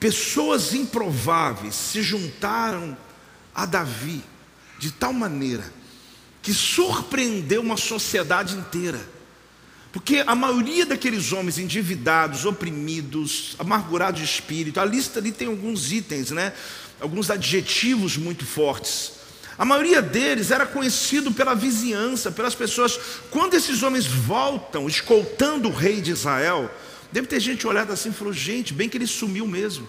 [0.00, 2.96] pessoas improváveis se juntaram
[3.54, 4.22] a Davi
[4.78, 5.64] de tal maneira
[6.42, 9.00] que surpreendeu uma sociedade inteira.
[9.90, 15.90] Porque a maioria daqueles homens endividados, oprimidos, amargurados de espírito, a lista ali tem alguns
[15.90, 16.52] itens, né?
[17.00, 19.12] Alguns adjetivos muito fortes.
[19.56, 22.98] A maioria deles era conhecido pela vizinhança, pelas pessoas.
[23.30, 26.68] Quando esses homens voltam, escoltando o rei de Israel,
[27.12, 29.88] deve ter gente olhado assim e falou: gente, bem que ele sumiu mesmo.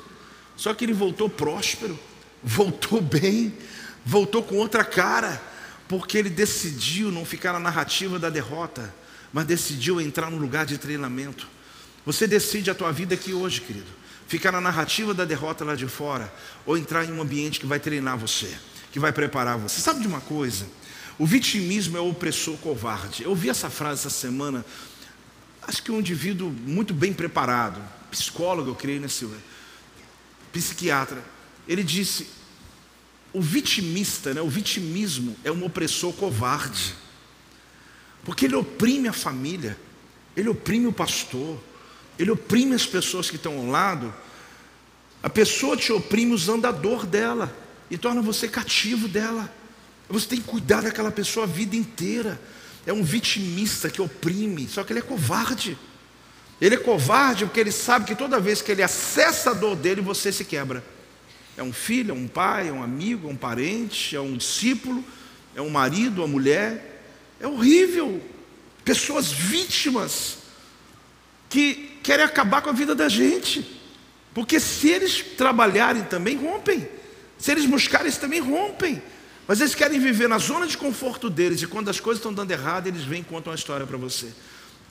[0.55, 1.99] Só que ele voltou próspero
[2.45, 3.51] voltou bem,
[4.05, 5.41] voltou com outra cara,
[5.87, 8.93] porque ele decidiu não ficar na narrativa da derrota,
[9.33, 11.47] mas decidiu entrar no lugar de treinamento.
[12.05, 13.87] Você decide a tua vida aqui hoje, querido.
[14.27, 16.31] Ficar na narrativa da derrota lá de fora,
[16.65, 18.51] ou entrar em um ambiente que vai treinar você,
[18.91, 19.81] que vai preparar você.
[19.81, 20.67] Sabe de uma coisa?
[21.17, 23.23] O vitimismo é o opressor covarde.
[23.23, 24.63] Eu ouvi essa frase essa semana,
[25.67, 27.81] acho que um indivíduo muito bem preparado,
[28.11, 29.27] psicólogo, eu creio nesse,
[30.51, 31.34] psiquiatra.
[31.67, 32.27] Ele disse:
[33.33, 36.95] o vitimista, né, o vitimismo é um opressor covarde,
[38.23, 39.77] porque ele oprime a família,
[40.37, 41.61] ele oprime o pastor,
[42.17, 44.13] ele oprime as pessoas que estão ao lado.
[45.21, 47.53] A pessoa te oprime usando a dor dela
[47.89, 49.53] e torna você cativo dela.
[50.09, 52.39] Você tem que cuidar daquela pessoa a vida inteira.
[52.85, 55.77] É um vitimista que oprime, só que ele é covarde.
[56.61, 59.99] Ele é covarde porque ele sabe que toda vez que ele acessa a dor dele,
[59.99, 60.94] você se quebra.
[61.57, 65.03] É um filho, é um pai, é um amigo, é um parente, é um discípulo,
[65.55, 67.01] é um marido, uma mulher.
[67.39, 68.21] É horrível.
[68.83, 70.39] Pessoas vítimas
[71.49, 73.79] que querem acabar com a vida da gente.
[74.33, 76.87] Porque se eles trabalharem também, rompem.
[77.37, 79.01] Se eles buscarem, eles também rompem.
[79.47, 81.61] Mas eles querem viver na zona de conforto deles.
[81.61, 84.27] E quando as coisas estão dando errado, eles vêm e contam uma história para você.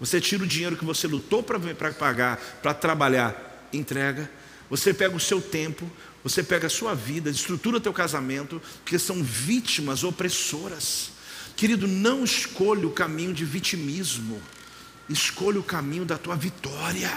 [0.01, 1.59] Você tira o dinheiro que você lutou para
[1.93, 4.31] pagar, para trabalhar, entrega.
[4.71, 5.91] Você pega o seu tempo,
[6.25, 11.11] você pega a sua vida, estrutura teu casamento, porque são vítimas opressoras.
[11.55, 14.41] Querido, não escolha o caminho de vitimismo,
[15.09, 17.12] escolha o caminho da tua vitória.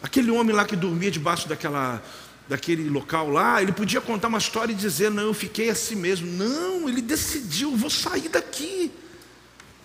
[0.00, 2.00] Aquele homem lá que dormia debaixo daquela,
[2.48, 6.30] daquele local lá, ele podia contar uma história e dizer: Não, eu fiquei assim mesmo.
[6.30, 8.92] Não, ele decidiu: Vou sair daqui.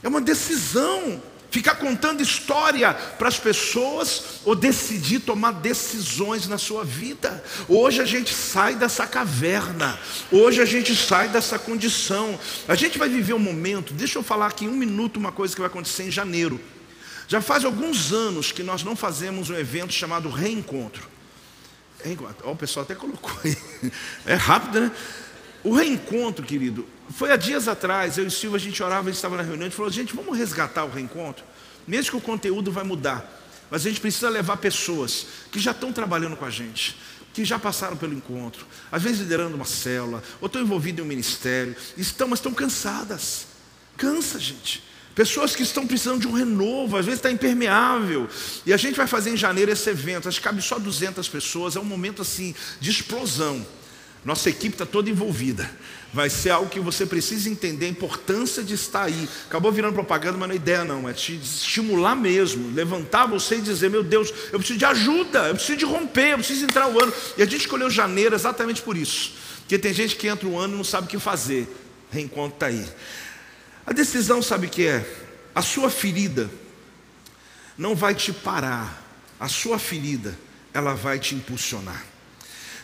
[0.04, 1.22] É uma decisão.
[1.50, 7.44] Ficar contando história para as pessoas ou decidir tomar decisões na sua vida.
[7.70, 9.98] Hoje a gente sai dessa caverna,
[10.32, 12.38] hoje a gente sai dessa condição.
[12.68, 15.56] A gente vai viver um momento, deixa eu falar aqui em um minuto uma coisa
[15.56, 16.60] que vai acontecer em janeiro.
[17.28, 21.08] Já faz alguns anos que nós não fazemos um evento chamado Reencontro.
[22.04, 22.38] Reencontro.
[22.44, 23.58] Oh, o pessoal até colocou aí.
[24.26, 24.92] É rápido, né?
[25.64, 29.06] O reencontro, querido, foi há dias atrás, eu e o Silvio, a gente orava, a
[29.06, 31.44] gente estava na reunião, a gente falou, gente, vamos resgatar o reencontro,
[31.88, 33.26] mesmo que o conteúdo vai mudar,
[33.70, 36.98] mas a gente precisa levar pessoas que já estão trabalhando com a gente,
[37.34, 41.08] que já passaram pelo encontro, às vezes liderando uma célula, ou estão envolvidos em um
[41.08, 43.48] ministério, estão, mas estão cansadas.
[43.96, 44.84] Cansa, gente.
[45.14, 48.30] Pessoas que estão precisando de um renovo, às vezes está impermeável.
[48.66, 51.76] E a gente vai fazer em janeiro esse evento, acho que cabe só 200 pessoas,
[51.76, 53.66] é um momento assim de explosão.
[54.24, 55.70] Nossa equipe está toda envolvida.
[56.14, 59.28] Vai ser algo que você precisa entender a importância de estar aí.
[59.46, 61.08] Acabou virando propaganda, mas não é ideia não.
[61.08, 65.56] É te estimular mesmo, levantar você e dizer: Meu Deus, eu preciso de ajuda, eu
[65.56, 67.14] preciso de romper, eu preciso entrar o ano.
[67.38, 69.34] E a gente escolheu janeiro exatamente por isso.
[69.60, 71.68] Porque tem gente que entra o ano e não sabe o que fazer.
[72.10, 72.88] Reencontro está aí.
[73.86, 75.06] A decisão, sabe o que é?
[75.54, 76.50] A sua ferida
[77.78, 79.06] não vai te parar.
[79.40, 80.38] A sua ferida,
[80.74, 82.04] ela vai te impulsionar.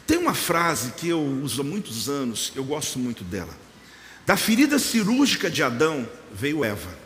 [0.06, 3.58] Tem uma frase que eu uso há muitos anos, eu gosto muito dela.
[4.26, 6.98] Da ferida cirúrgica de Adão veio Eva.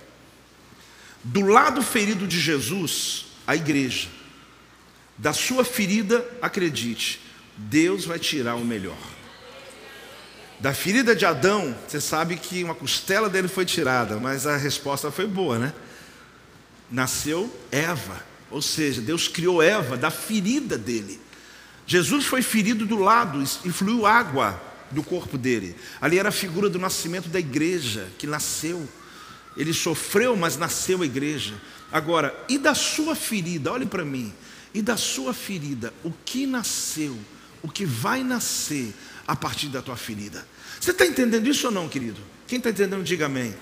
[1.24, 4.08] Do lado ferido de Jesus, a igreja.
[5.18, 7.20] Da sua ferida, acredite,
[7.58, 8.98] Deus vai tirar o melhor.
[10.60, 15.12] Da ferida de Adão, você sabe que uma costela dele foi tirada, mas a resposta
[15.12, 15.74] foi boa, né?
[16.89, 21.20] Nasceu Eva, ou seja, Deus criou Eva da ferida dele.
[21.88, 24.62] Jesus foi ferido do lado e fluiu água
[24.92, 25.74] do corpo dele.
[26.02, 28.88] Ali era a figura do nascimento da igreja, que nasceu.
[29.56, 31.56] Ele sofreu, mas nasceu a igreja.
[31.90, 33.72] Agora, e da sua ferida?
[33.72, 34.34] Olhe para mim.
[34.74, 37.18] E da sua ferida, o que nasceu?
[37.64, 38.94] O que vai nascer
[39.26, 40.46] a partir da tua ferida?
[40.80, 42.20] Você está entendendo isso ou não, querido?
[42.46, 43.56] Quem está entendendo, diga amém.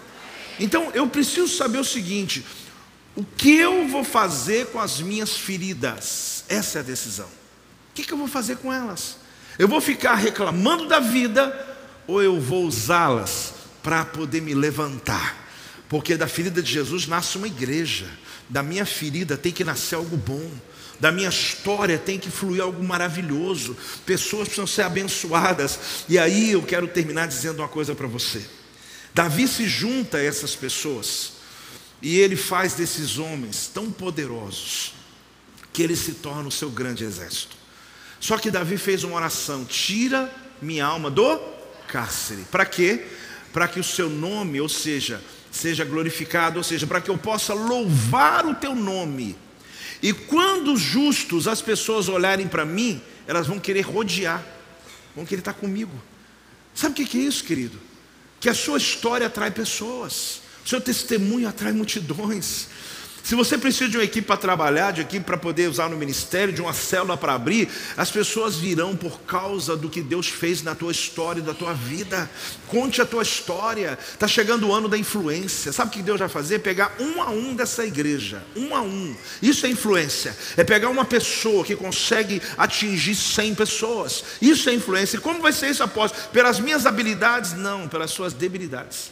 [0.60, 2.44] Então, eu preciso saber o seguinte:
[3.16, 6.44] o que eu vou fazer com as minhas feridas?
[6.50, 7.45] Essa é a decisão
[7.96, 9.18] que, que eu vou fazer com elas?
[9.58, 11.76] Eu vou ficar reclamando da vida
[12.06, 15.44] ou eu vou usá-las para poder me levantar?
[15.88, 18.06] Porque da ferida de Jesus nasce uma igreja,
[18.50, 20.52] da minha ferida tem que nascer algo bom.
[21.00, 23.76] Da minha história tem que fluir algo maravilhoso,
[24.06, 25.78] pessoas precisam ser abençoadas,
[26.08, 28.42] e aí eu quero terminar dizendo uma coisa para você.
[29.14, 31.34] Davi se junta a essas pessoas,
[32.02, 34.94] e ele faz desses homens tão poderosos,
[35.74, 37.65] que ele se torna o seu grande exército.
[38.20, 41.40] Só que Davi fez uma oração: tira minha alma do
[41.88, 42.44] cárcere.
[42.52, 43.06] Para quê?
[43.54, 47.54] Para que o seu nome, ou seja, seja glorificado, ou seja, para que eu possa
[47.54, 49.36] louvar o teu nome.
[50.02, 54.44] E quando os justos, as pessoas olharem para mim, elas vão querer rodear,
[55.16, 55.94] vão querer estar comigo.
[56.74, 57.80] Sabe o que é isso, querido?
[58.40, 62.68] Que a sua história atrai pessoas, o seu testemunho atrai multidões.
[63.26, 66.54] Se você precisa de uma equipe para trabalhar, de equipe para poder usar no ministério,
[66.54, 67.68] de uma célula para abrir,
[67.98, 72.30] as pessoas virão por causa do que Deus fez na tua história, da tua vida.
[72.68, 73.98] Conte a tua história.
[74.14, 75.74] Está chegando o ano da influência.
[75.74, 76.60] Sabe o que Deus vai fazer?
[76.60, 79.16] Pegar um a um dessa igreja, um a um.
[79.42, 80.38] Isso é influência.
[80.56, 84.24] É pegar uma pessoa que consegue atingir 100 pessoas.
[84.40, 85.18] Isso é influência.
[85.18, 86.30] E como vai ser isso, apóstolo?
[86.32, 87.54] Pelas minhas habilidades?
[87.54, 89.10] Não, pelas suas debilidades.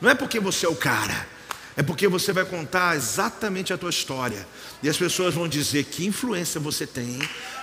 [0.00, 1.38] Não é porque você é o cara
[1.80, 4.46] é porque você vai contar exatamente a tua história.
[4.82, 7.18] E as pessoas vão dizer que influência você tem,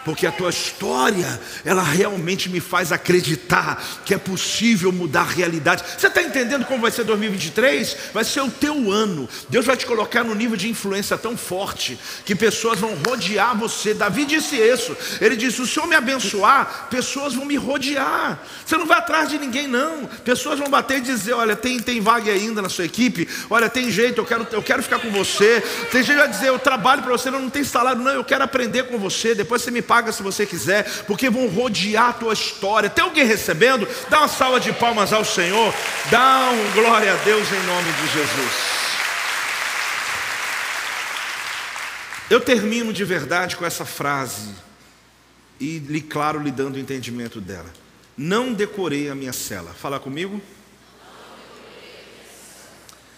[0.06, 5.84] porque a tua história, ela realmente me faz acreditar que é possível mudar a realidade.
[5.98, 7.98] Você está entendendo como vai ser 2023?
[8.14, 9.28] Vai ser o teu ano.
[9.50, 13.94] Deus vai te colocar no nível de influência tão forte que pessoas vão rodear você.
[13.94, 14.96] Davi disse isso.
[15.20, 18.40] Ele disse: Se o Senhor me abençoar, pessoas vão me rodear.
[18.66, 20.06] Você não vai atrás de ninguém, não.
[20.24, 23.28] Pessoas vão bater e dizer: Olha, tem, tem vaga ainda na sua equipe.
[23.50, 25.62] Olha, tem jeito, eu quero, eu quero ficar com você.
[25.92, 28.12] Tem gente que vai dizer: Eu trabalho para você, não tem salário, não.
[28.12, 29.36] Eu quero aprender com você.
[29.36, 32.90] Depois você me paga paga se você quiser, porque vão rodear a tua história.
[32.90, 33.88] Tem alguém recebendo?
[34.10, 35.74] Dá uma salva de palmas ao Senhor.
[36.12, 38.78] Dá um glória a Deus em nome de Jesus.
[42.30, 44.54] Eu termino de verdade com essa frase
[45.60, 47.72] e, lhe claro, lhe dando o entendimento dela.
[48.16, 49.74] Não decorei a minha cela.
[49.74, 50.42] Fala comigo.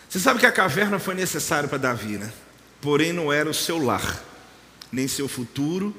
[0.08, 2.32] Você sabe que a caverna foi necessária para Davi, né?
[2.82, 4.24] Porém, não era o seu lar,
[4.92, 5.96] nem seu futuro,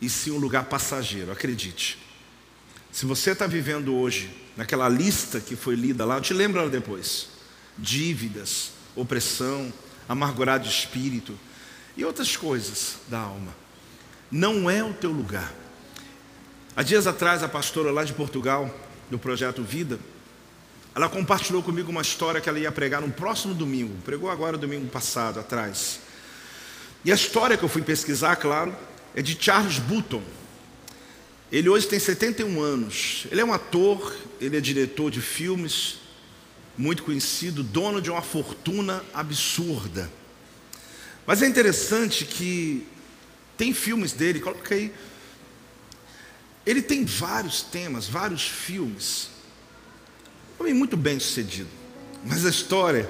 [0.00, 1.98] e sim um lugar passageiro, acredite.
[2.92, 6.70] Se você está vivendo hoje naquela lista que foi lida lá, eu te lembro ela
[6.70, 7.28] depois:
[7.76, 9.72] dívidas, opressão,
[10.08, 11.38] amargurado de espírito
[11.96, 13.54] e outras coisas da alma.
[14.30, 15.52] Não é o teu lugar.
[16.74, 18.74] Há dias atrás, a pastora lá de Portugal,
[19.10, 19.98] do projeto Vida,
[20.94, 23.94] ela compartilhou comigo uma história que ela ia pregar no próximo domingo.
[24.04, 26.00] Pregou agora domingo passado, atrás.
[27.06, 28.76] E a história que eu fui pesquisar, claro,
[29.14, 30.20] é de Charles Button.
[31.52, 33.28] Ele hoje tem 71 anos.
[33.30, 36.00] Ele é um ator, ele é diretor de filmes,
[36.76, 40.10] muito conhecido, dono de uma fortuna absurda.
[41.24, 42.84] Mas é interessante que
[43.56, 44.92] tem filmes dele, coloca aí.
[46.66, 49.30] Ele tem vários temas, vários filmes.
[50.58, 51.70] Homem muito bem sucedido.
[52.24, 53.08] Mas a história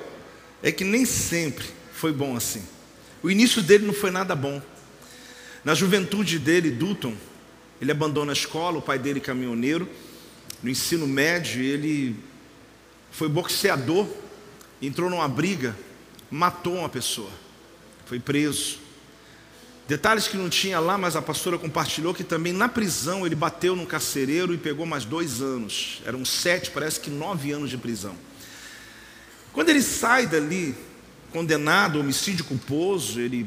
[0.62, 2.75] é que nem sempre foi bom assim.
[3.26, 4.62] O início dele não foi nada bom.
[5.64, 7.12] Na juventude dele, Dutton,
[7.80, 9.88] ele abandona a escola, o pai dele caminhoneiro.
[10.62, 12.14] No ensino médio, ele
[13.10, 14.06] foi boxeador,
[14.80, 15.76] entrou numa briga,
[16.30, 17.32] matou uma pessoa,
[18.04, 18.78] foi preso.
[19.88, 23.74] Detalhes que não tinha lá, mas a pastora compartilhou que também na prisão ele bateu
[23.74, 26.00] num carcereiro e pegou mais dois anos.
[26.06, 28.14] Eram sete, parece que nove anos de prisão.
[29.52, 30.76] Quando ele sai dali,
[31.36, 33.46] condenado, homicídio culposo, ele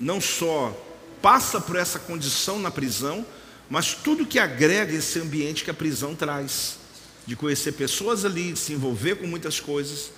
[0.00, 0.74] não só
[1.20, 3.26] passa por essa condição na prisão,
[3.68, 6.78] mas tudo que agrega esse ambiente que a prisão traz,
[7.26, 10.12] de conhecer pessoas ali, de se envolver com muitas coisas.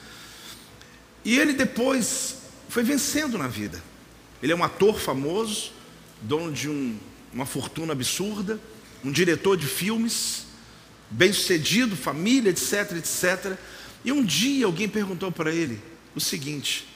[1.25, 2.37] E ele depois
[2.69, 3.83] foi vencendo na vida.
[4.41, 5.73] Ele é um ator famoso,
[6.21, 6.97] dono de um,
[7.35, 8.61] uma fortuna absurda,
[9.05, 10.45] um diretor de filmes,
[11.11, 13.59] bem-sucedido, família, etc, etc.
[14.05, 15.81] E um dia alguém perguntou para ele
[16.15, 16.92] o seguinte: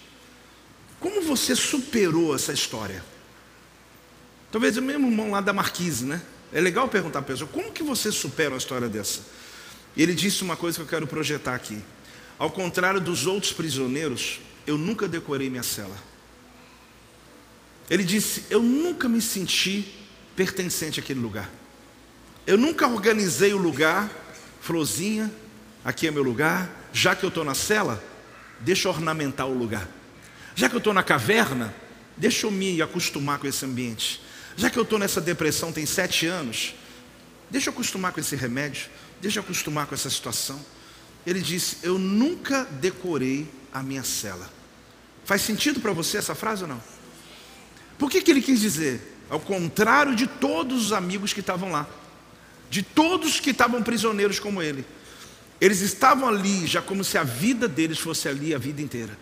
[1.01, 3.05] Como você superou essa história?
[4.51, 6.23] Talvez o mesmo irmão lá da Marquise, né?
[6.53, 9.21] É legal perguntar para a pessoa, como que você supera uma história dessa?
[9.97, 11.79] E ele disse uma coisa que eu quero projetar aqui.
[12.39, 15.97] Ao contrário dos outros prisioneiros, eu nunca decorei minha cela.
[17.89, 19.95] Ele disse: Eu nunca me senti
[20.35, 21.51] pertencente àquele lugar.
[22.47, 24.11] Eu nunca organizei o lugar,
[24.61, 25.33] florzinha,
[25.85, 28.03] aqui é meu lugar, já que eu estou na cela,
[28.61, 29.89] deixa eu ornamentar o lugar.
[30.57, 31.73] Já que eu estou na caverna,
[32.17, 34.23] deixa eu me acostumar com esse ambiente.
[34.57, 36.75] Já que eu estou nessa depressão tem sete anos,
[37.51, 38.89] deixa eu acostumar com esse remédio,
[39.21, 40.59] deixa eu acostumar com essa situação.
[41.27, 44.51] Ele disse: Eu nunca decorei a minha cela.
[45.27, 46.83] Faz sentido para você essa frase ou não?
[47.99, 49.19] Por que, que ele quis dizer?
[49.29, 51.87] Ao contrário de todos os amigos que estavam lá,
[52.71, 54.87] de todos que estavam prisioneiros como ele,
[55.61, 59.19] eles estavam ali já como se a vida deles fosse ali a vida inteira,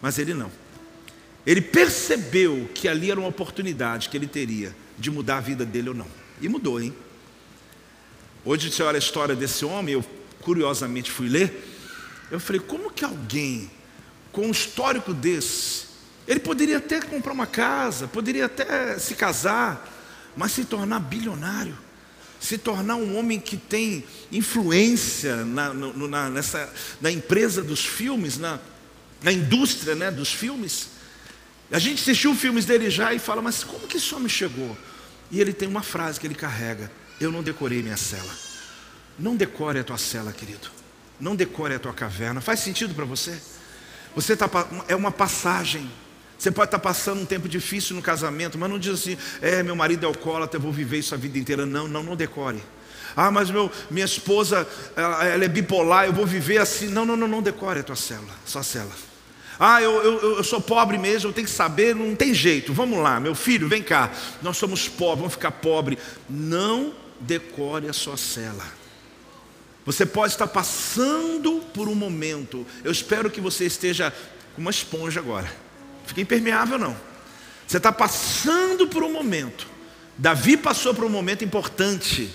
[0.00, 0.52] mas ele não.
[1.46, 5.90] Ele percebeu que ali era uma oportunidade que ele teria de mudar a vida dele
[5.90, 6.08] ou não.
[6.40, 6.92] E mudou, hein?
[8.44, 10.04] Hoje você olha a história desse homem, eu
[10.40, 11.64] curiosamente fui ler.
[12.30, 13.70] Eu falei, como que alguém
[14.32, 15.86] com um histórico desse,
[16.26, 19.92] ele poderia até comprar uma casa, poderia até se casar,
[20.36, 21.76] mas se tornar bilionário,
[22.38, 26.70] se tornar um homem que tem influência na, no, na, nessa,
[27.00, 28.58] na empresa dos filmes, na,
[29.22, 30.95] na indústria né, dos filmes.
[31.70, 34.76] A gente assistiu filmes dele já e fala, mas como que esse homem chegou?
[35.30, 36.90] E ele tem uma frase que ele carrega:
[37.20, 38.32] Eu não decorei minha cela.
[39.18, 40.68] Não decore a tua cela, querido.
[41.18, 42.40] Não decore a tua caverna.
[42.40, 43.40] Faz sentido para você?
[44.14, 44.48] Você tá,
[44.88, 45.90] é uma passagem.
[46.38, 49.62] Você pode estar tá passando um tempo difícil no casamento, mas não diz assim, é,
[49.62, 51.64] meu marido é alcoólatra, eu vou viver isso a vida inteira.
[51.64, 52.62] Não, não, não decore.
[53.16, 56.88] Ah, mas meu, minha esposa, ela, ela é bipolar, eu vou viver assim.
[56.88, 58.94] Não, não, não, não decore a tua célula, sua célula.
[59.58, 62.72] Ah, eu, eu, eu sou pobre mesmo, eu tenho que saber, não tem jeito.
[62.72, 64.12] Vamos lá, meu filho, vem cá.
[64.42, 65.98] Nós somos pobres, vamos ficar pobre.
[66.28, 68.64] Não decore a sua cela.
[69.86, 72.66] Você pode estar passando por um momento.
[72.82, 74.12] Eu espero que você esteja
[74.54, 75.50] com uma esponja agora.
[76.06, 76.96] Fica impermeável não.
[77.66, 79.66] Você está passando por um momento.
[80.18, 82.30] Davi passou por um momento importante,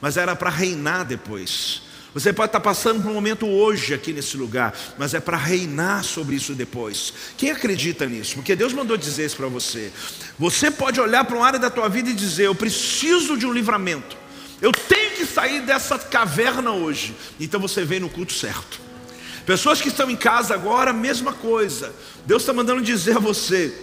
[0.00, 1.82] mas era para reinar depois.
[2.14, 6.04] Você pode estar passando por um momento hoje aqui nesse lugar, mas é para reinar
[6.04, 7.12] sobre isso depois.
[7.38, 8.34] Quem acredita nisso?
[8.34, 9.90] Porque Deus mandou dizer isso para você.
[10.38, 13.52] Você pode olhar para uma área da tua vida e dizer: Eu preciso de um
[13.52, 14.14] livramento.
[14.60, 17.16] Eu tenho que sair dessa caverna hoje.
[17.40, 18.78] Então você vem no culto certo.
[19.46, 21.94] Pessoas que estão em casa agora, mesma coisa.
[22.26, 23.74] Deus está mandando dizer a você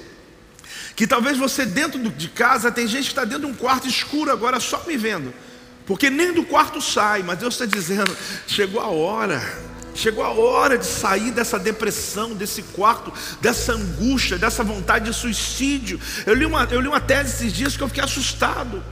[0.96, 4.32] que talvez você dentro de casa tem gente que está dentro de um quarto escuro
[4.32, 5.34] agora só me vendo
[5.90, 8.16] porque nem do quarto sai, mas Deus está dizendo:
[8.46, 9.42] chegou a hora,
[9.96, 13.12] chegou a hora de sair dessa depressão, desse quarto,
[13.42, 16.00] dessa angústia, dessa vontade de suicídio.
[16.28, 18.84] Eu li uma, eu li uma tese esses dias que eu fiquei assustado.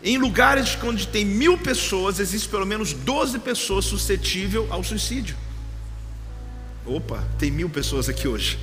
[0.00, 5.36] Em lugares onde tem mil pessoas, existe pelo menos 12 pessoas suscetíveis ao suicídio.
[6.86, 8.60] Opa, tem mil pessoas aqui hoje.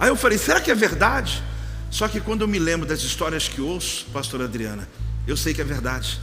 [0.00, 1.42] Aí eu falei, será que é verdade?
[1.90, 4.88] Só que quando eu me lembro das histórias que ouço, pastor Adriana,
[5.26, 6.18] eu sei que é verdade.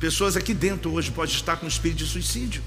[0.00, 2.62] Pessoas aqui dentro hoje podem estar com espírito de suicídio,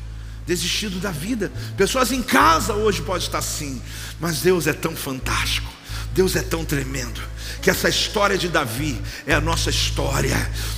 [0.45, 1.51] desistido da vida.
[1.77, 3.81] Pessoas em casa hoje podem estar assim,
[4.19, 5.71] mas Deus é tão fantástico.
[6.13, 7.21] Deus é tão tremendo
[7.61, 10.35] que essa história de Davi é a nossa história.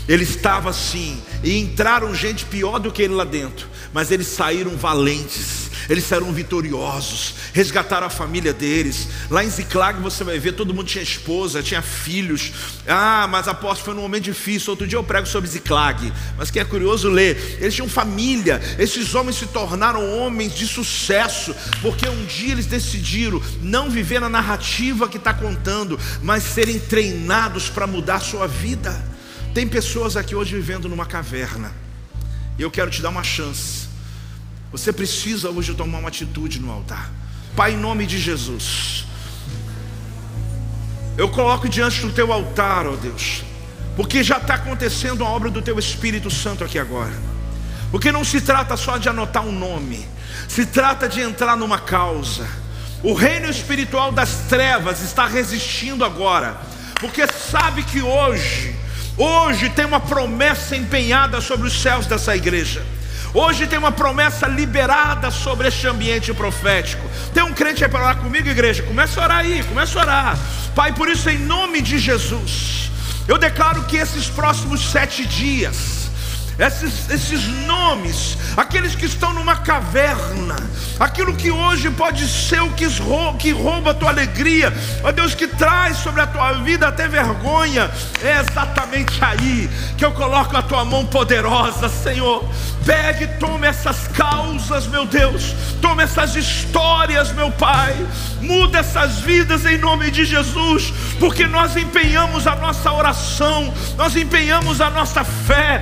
[0.08, 4.78] Ele estava assim, e entraram gente pior do que ele lá dentro, mas eles saíram
[4.78, 9.08] valentes, eles saíram vitoriosos, resgataram a família deles.
[9.30, 12.52] Lá em Ziclag você vai ver, todo mundo tinha esposa, tinha filhos.
[12.88, 14.72] Ah, mas apóstolo, foi num momento difícil.
[14.72, 17.32] Outro dia eu prego sobre Ziclag, mas quem é curioso lê.
[17.60, 23.42] Eles tinham família, esses homens se tornaram homens de sucesso, porque um dia eles decidiram
[23.62, 29.04] não viver na narrativa que está contando, mas serem treinados para mudar sua vida.
[29.54, 31.72] Tem pessoas aqui hoje vivendo numa caverna,
[32.58, 33.93] e eu quero te dar uma chance.
[34.74, 37.12] Você precisa hoje tomar uma atitude no altar.
[37.56, 39.06] Pai, em nome de Jesus,
[41.16, 43.44] eu coloco diante do teu altar, ó Deus,
[43.96, 47.14] porque já está acontecendo a obra do teu Espírito Santo aqui agora.
[47.92, 50.04] Porque não se trata só de anotar um nome,
[50.50, 52.48] se trata de entrar numa causa.
[53.04, 56.60] O reino espiritual das trevas está resistindo agora,
[57.00, 58.76] porque sabe que hoje,
[59.16, 62.84] hoje tem uma promessa empenhada sobre os céus dessa igreja.
[63.34, 67.04] Hoje tem uma promessa liberada sobre este ambiente profético.
[67.34, 68.84] Tem um crente aí para orar comigo, igreja?
[68.84, 70.40] Começa a orar aí, começa a orar.
[70.76, 72.92] Pai, por isso, em nome de Jesus,
[73.28, 76.03] eu declaro que esses próximos sete dias,
[76.60, 80.56] esses, esses nomes, aqueles que estão numa caverna,
[81.00, 84.72] aquilo que hoje pode ser o que rouba, que rouba a tua alegria,
[85.04, 87.90] ó Deus, que traz sobre a tua vida até vergonha,
[88.22, 92.48] é exatamente aí que eu coloco a tua mão poderosa, Senhor.
[92.86, 97.96] Pegue, tome essas causas, meu Deus, tome essas histórias, meu Pai,
[98.42, 104.82] muda essas vidas em nome de Jesus, porque nós empenhamos a nossa oração, nós empenhamos
[104.82, 105.82] a nossa fé,